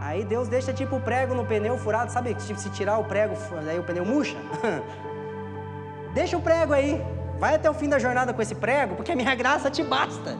[0.00, 2.34] Aí Deus deixa tipo o prego no pneu furado, sabe?
[2.34, 3.34] Tipo, se tirar o prego,
[3.68, 4.36] aí o pneu murcha.
[6.14, 7.02] deixa o prego aí.
[7.38, 10.36] Vai até o fim da jornada com esse prego, porque a minha graça te basta.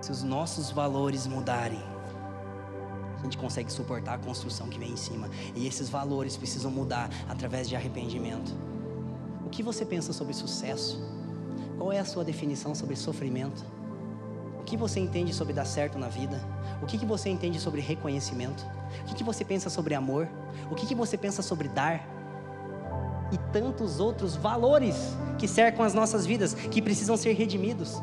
[0.00, 1.82] Se os nossos valores mudarem,
[3.18, 5.30] a gente consegue suportar a construção que vem em cima.
[5.54, 8.54] E esses valores precisam mudar através de arrependimento.
[9.46, 11.02] O que você pensa sobre sucesso?
[11.78, 13.64] Qual é a sua definição sobre sofrimento?
[14.60, 16.40] O que você entende sobre dar certo na vida?
[16.82, 18.64] O que, que você entende sobre reconhecimento?
[19.02, 20.28] O que, que você pensa sobre amor?
[20.70, 22.13] O que, que você pensa sobre dar?
[23.32, 28.00] E tantos outros valores que cercam as nossas vidas, que precisam ser redimidos.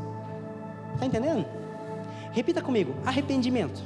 [0.94, 1.46] Está entendendo?
[2.32, 3.82] Repita comigo: arrependimento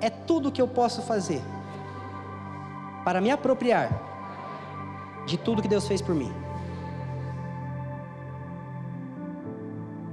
[0.00, 1.42] é tudo que eu posso fazer
[3.04, 4.06] para me apropriar
[5.26, 6.32] de tudo que Deus fez por mim.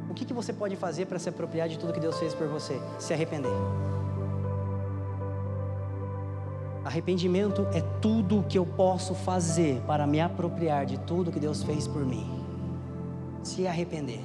[0.10, 2.48] O que, que você pode fazer para se apropriar de tudo que Deus fez por
[2.48, 2.80] você?
[3.00, 3.52] Se arrepender.
[6.86, 11.88] Arrependimento é tudo que eu posso fazer para me apropriar de tudo que Deus fez
[11.88, 12.30] por mim.
[13.42, 14.22] Se arrepender.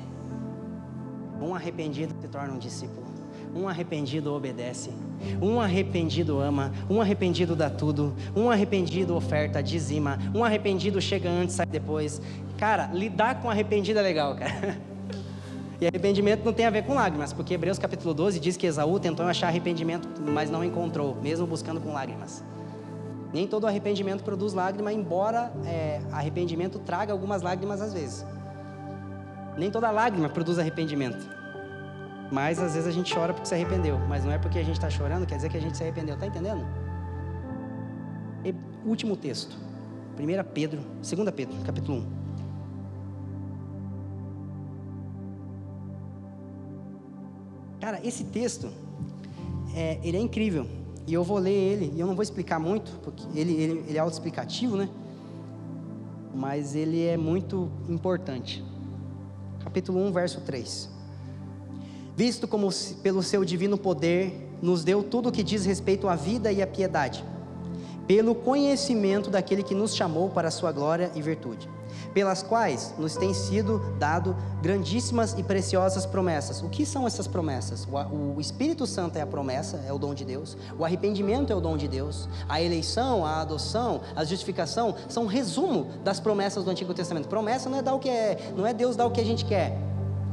[1.41, 3.07] Um arrependido se torna um discípulo.
[3.57, 4.91] Um arrependido obedece.
[5.41, 6.71] Um arrependido ama.
[6.91, 8.15] Um arrependido dá tudo.
[8.37, 10.19] Um arrependido oferta, dizima.
[10.35, 12.21] Um arrependido chega antes, sai depois.
[12.59, 14.79] Cara, lidar com arrependido é legal, cara.
[15.81, 19.01] E arrependimento não tem a ver com lágrimas, porque Hebreus capítulo 12 diz que Esaú
[19.01, 22.45] tentou achar arrependimento, mas não encontrou, mesmo buscando com lágrimas.
[23.33, 28.27] Nem todo arrependimento produz lágrima, embora é, arrependimento traga algumas lágrimas às vezes.
[29.57, 31.27] Nem toda lágrima produz arrependimento.
[32.31, 33.99] Mas às vezes a gente chora porque se arrependeu.
[34.09, 36.15] Mas não é porque a gente está chorando, quer dizer que a gente se arrependeu.
[36.15, 36.65] Está entendendo?
[38.45, 38.55] E,
[38.85, 39.57] último texto.
[40.19, 42.20] 1 Pedro, 2 Pedro, capítulo 1.
[47.81, 48.69] Cara, esse texto,
[49.75, 50.67] é, ele é incrível.
[51.07, 53.97] E eu vou ler ele, e eu não vou explicar muito, porque ele, ele, ele
[53.97, 54.89] é autoexplicativo, né?
[56.35, 58.63] Mas ele é muito importante.
[59.65, 60.91] Capítulo 1, verso 3.
[62.15, 62.69] Visto como
[63.03, 66.67] pelo seu divino poder nos deu tudo o que diz respeito à vida e à
[66.67, 67.25] piedade,
[68.07, 71.67] pelo conhecimento daquele que nos chamou para a sua glória e virtude
[72.15, 76.63] pelas quais nos têm sido dado grandíssimas e preciosas promessas.
[76.63, 77.87] O que são essas promessas?
[78.11, 80.57] O, Espírito Santo é a promessa, é o dom de Deus.
[80.79, 82.29] O arrependimento é o dom de Deus.
[82.49, 87.29] A eleição, a adoção, a justificação são um resumo das promessas do Antigo Testamento.
[87.29, 89.45] Promessa não é dar o que é, não é Deus dar o que a gente
[89.45, 89.77] quer.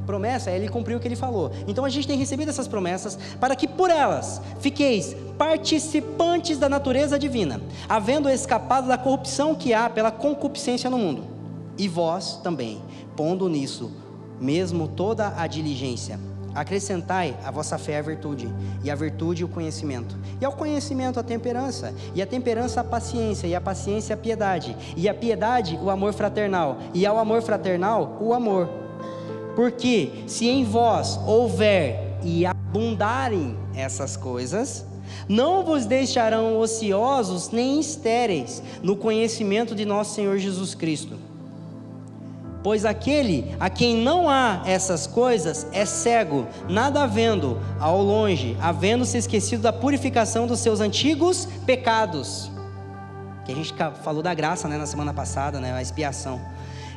[0.06, 1.52] Promessa é ele cumprir o que ele falou.
[1.68, 7.20] Então a gente tem recebido essas promessas para que por elas fiqueis participantes da natureza
[7.20, 11.37] divina, havendo escapado da corrupção que há pela concupiscência no mundo
[11.78, 12.82] e vós também,
[13.16, 13.91] pondo nisso
[14.40, 16.20] mesmo toda a diligência,
[16.58, 18.49] Acrescentai a vossa fé a virtude,
[18.84, 23.45] e a virtude o conhecimento, e ao conhecimento a temperança, e a temperança a paciência,
[23.45, 28.18] e a paciência a piedade, e a piedade o amor fraternal, e ao amor fraternal
[28.20, 28.68] o amor.
[29.56, 34.84] Porque se em vós houver e abundarem essas coisas,
[35.30, 41.27] não vos deixarão ociosos nem estéreis no conhecimento de nosso Senhor Jesus Cristo.
[42.64, 49.06] Pois aquele a quem não há essas coisas é cego, nada vendo, ao longe, havendo
[49.06, 52.52] se esquecido da purificação dos seus antigos pecados.
[53.46, 53.74] Que a gente
[54.04, 56.42] falou da graça né, na semana passada, né, a expiação.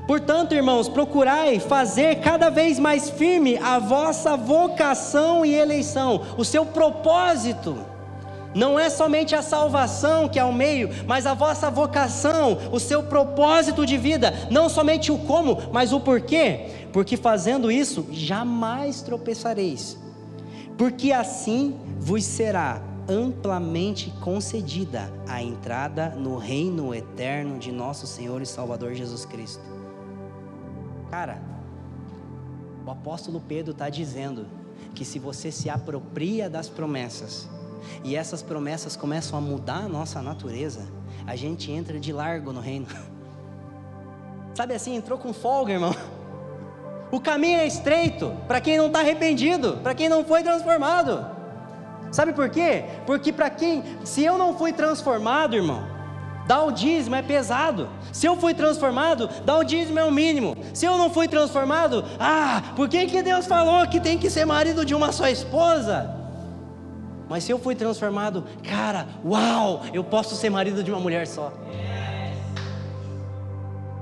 [0.07, 6.67] Portanto, irmãos, procurai fazer cada vez mais firme a vossa vocação e eleição, o seu
[6.67, 7.79] propósito
[8.55, 13.03] não é somente a salvação que é o meio, mas a vossa vocação, o seu
[13.03, 16.87] propósito de vida, não somente o como, mas o porquê.
[16.93, 19.97] Porque fazendo isso, jamais tropeçareis.
[20.77, 28.47] Porque assim vos será amplamente concedida a entrada no reino eterno de nosso Senhor e
[28.47, 29.63] Salvador Jesus Cristo.
[31.11, 31.43] Cara,
[32.87, 34.47] o apóstolo Pedro está dizendo
[34.95, 37.49] que se você se apropria das promessas,
[38.03, 40.87] e essas promessas começam a mudar a nossa natureza,
[41.27, 42.87] a gente entra de largo no reino.
[44.55, 45.95] Sabe assim, entrou com folga, irmão.
[47.11, 51.27] O caminho é estreito para quem não está arrependido, para quem não foi transformado.
[52.13, 52.85] Sabe por quê?
[53.07, 55.85] Porque para quem, se eu não fui transformado, irmão,
[56.47, 57.89] dar o dízimo é pesado.
[58.13, 60.57] Se eu fui transformado, dar o dízimo é o mínimo.
[60.75, 64.45] Se eu não fui transformado, ah, por que, que Deus falou que tem que ser
[64.45, 66.20] marido de uma só esposa?
[67.31, 71.53] Mas se eu fui transformado, cara, uau, eu posso ser marido de uma mulher só.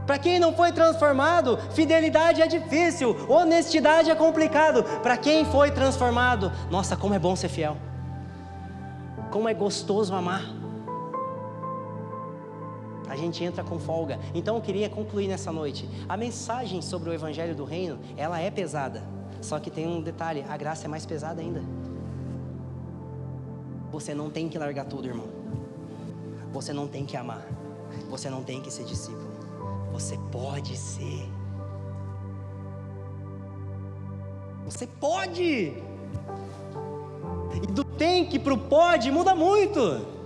[0.07, 4.83] Para quem não foi transformado, fidelidade é difícil, honestidade é complicado.
[5.03, 7.77] Para quem foi transformado, nossa, como é bom ser fiel.
[9.31, 10.43] Como é gostoso amar.
[13.11, 14.19] A gente entra com folga.
[14.35, 15.87] Então eu queria concluir nessa noite.
[16.09, 19.03] A mensagem sobre o evangelho do reino, ela é pesada.
[19.43, 21.63] Só que tem um detalhe, a graça é mais pesada ainda.
[23.91, 25.27] Você não tem que largar tudo, irmão.
[26.53, 27.47] Você não tem que amar.
[28.11, 29.29] Você não tem que ser discípulo.
[29.93, 31.29] Você pode ser.
[34.65, 35.73] Você pode.
[37.55, 40.18] E do tem que para o pode muda muito.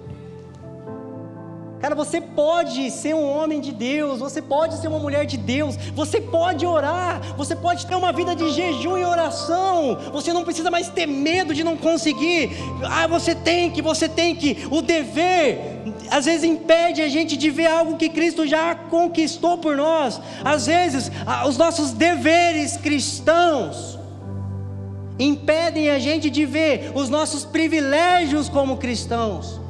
[1.82, 5.74] Cara, você pode ser um homem de Deus, você pode ser uma mulher de Deus,
[5.92, 10.70] você pode orar, você pode ter uma vida de jejum e oração, você não precisa
[10.70, 12.50] mais ter medo de não conseguir.
[12.84, 14.64] Ah, você tem que, você tem que.
[14.70, 19.76] O dever, às vezes, impede a gente de ver algo que Cristo já conquistou por
[19.76, 20.20] nós.
[20.44, 21.10] Às vezes,
[21.48, 23.98] os nossos deveres cristãos
[25.18, 29.61] impedem a gente de ver os nossos privilégios como cristãos.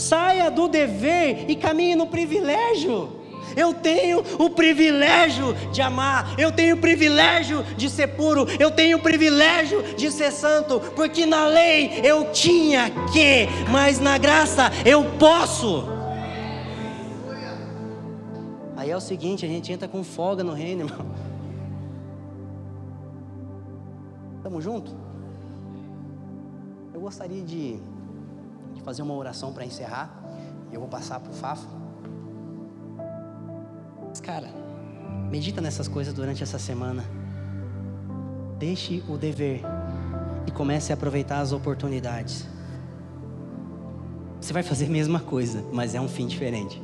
[0.00, 3.20] Saia do dever e caminhe no privilégio.
[3.56, 8.98] Eu tenho o privilégio de amar, eu tenho o privilégio de ser puro, eu tenho
[8.98, 15.04] o privilégio de ser santo, porque na lei eu tinha que, mas na graça eu
[15.18, 15.84] posso.
[18.76, 21.06] Aí é o seguinte, a gente entra com folga no reino, irmão.
[24.42, 24.96] Tamo junto?
[26.94, 27.78] Eu gostaria de
[28.80, 30.22] fazer uma oração para encerrar.
[30.70, 31.66] E eu vou passar para o Fafo.
[34.08, 34.48] Mas, cara,
[35.30, 37.04] medita nessas coisas durante essa semana.
[38.58, 39.62] Deixe o dever
[40.46, 42.46] e comece a aproveitar as oportunidades.
[44.40, 46.80] Você vai fazer a mesma coisa, mas é um fim diferente.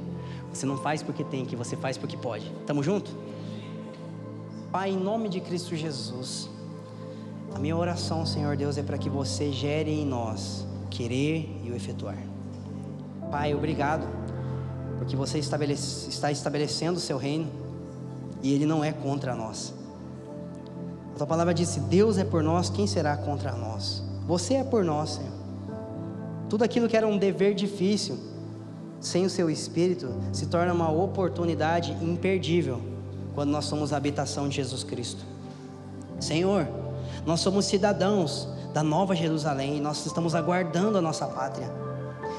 [0.52, 2.50] Você não faz porque tem que, você faz porque pode.
[2.66, 3.10] Tamo junto?
[4.70, 6.50] Pai, em nome de Cristo Jesus,
[7.54, 11.76] a minha oração, Senhor Deus, é para que você gere em nós querer e o
[11.76, 12.18] efetuar.
[13.30, 14.06] Pai, obrigado,
[14.98, 17.48] porque você estabelece, está estabelecendo o seu reino
[18.42, 19.74] e ele não é contra nós.
[21.14, 24.02] A tua palavra disse: Deus é por nós, quem será contra nós?
[24.26, 25.32] Você é por nós, Senhor.
[26.48, 28.18] Tudo aquilo que era um dever difícil,
[29.00, 32.80] sem o seu espírito, se torna uma oportunidade imperdível
[33.34, 35.24] quando nós somos a habitação de Jesus Cristo.
[36.20, 36.66] Senhor,
[37.24, 41.72] nós somos cidadãos da Nova Jerusalém, e nós estamos aguardando a nossa pátria.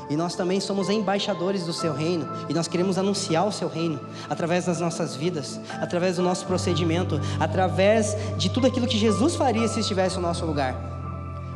[0.08, 4.00] E nós também somos embaixadores do seu reino, e nós queremos anunciar o seu reino
[4.30, 9.68] através das nossas vidas, através do nosso procedimento, através de tudo aquilo que Jesus faria
[9.68, 10.76] se estivesse no nosso lugar.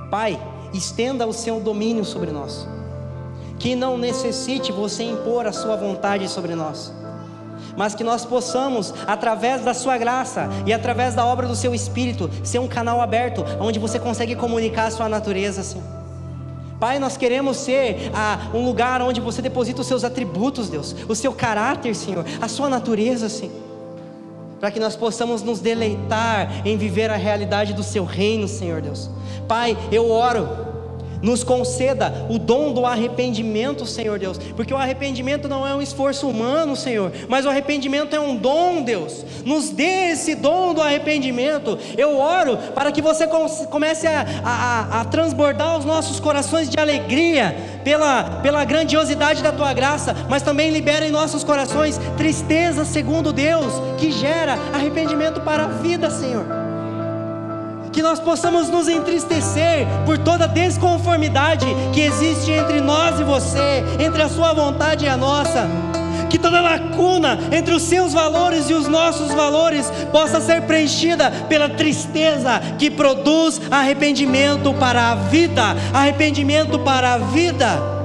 [0.09, 0.41] Pai,
[0.73, 2.67] estenda o seu domínio sobre nós,
[3.59, 6.91] que não necessite você impor a sua vontade sobre nós,
[7.75, 12.29] mas que nós possamos, através da Sua graça e através da obra do Seu Espírito,
[12.43, 16.01] ser um canal aberto onde você consegue comunicar a Sua natureza, Senhor.
[16.81, 21.13] Pai, nós queremos ser ah, um lugar onde você deposita os seus atributos, Deus, o
[21.13, 23.55] seu caráter, Senhor, a sua natureza, Senhor.
[24.59, 29.11] Para que nós possamos nos deleitar em viver a realidade do seu reino, Senhor Deus.
[29.47, 30.70] Pai, eu oro
[31.21, 36.27] nos conceda o dom do arrependimento, Senhor Deus, porque o arrependimento não é um esforço
[36.27, 39.25] humano, Senhor, mas o arrependimento é um dom, Deus.
[39.45, 41.77] Nos dê esse dom do arrependimento.
[41.97, 43.27] Eu oro para que você
[43.69, 49.73] comece a, a, a transbordar os nossos corações de alegria pela, pela grandiosidade da tua
[49.73, 55.67] graça, mas também libera em nossos corações tristeza segundo Deus, que gera arrependimento para a
[55.67, 56.60] vida, Senhor
[57.91, 64.21] que nós possamos nos entristecer por toda desconformidade que existe entre nós e você, entre
[64.21, 65.69] a Sua vontade e a nossa.
[66.29, 71.67] Que toda lacuna entre os seus valores e os nossos valores possa ser preenchida pela
[71.67, 78.00] tristeza que produz arrependimento para a vida, arrependimento para a vida.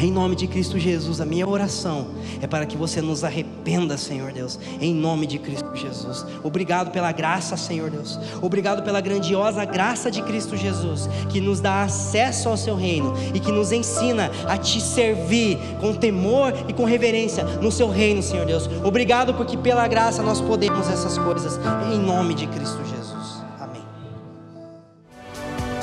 [0.00, 2.06] Em nome de Cristo Jesus, a minha oração
[2.40, 6.24] é para que você nos arrependa, Senhor Deus, em nome de Cristo Jesus.
[6.44, 8.16] Obrigado pela graça, Senhor Deus.
[8.40, 13.40] Obrigado pela grandiosa graça de Cristo Jesus, que nos dá acesso ao seu reino e
[13.40, 18.46] que nos ensina a te servir com temor e com reverência no seu reino, Senhor
[18.46, 18.70] Deus.
[18.84, 21.58] Obrigado porque pela graça nós podemos essas coisas,
[21.92, 23.42] em nome de Cristo Jesus.
[23.58, 23.82] Amém.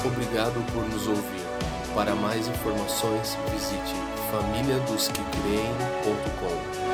[0.06, 1.35] Obrigado por nos ouvir.
[1.96, 3.96] Para mais informações, visite
[4.30, 6.85] famíliadosquecreem.com.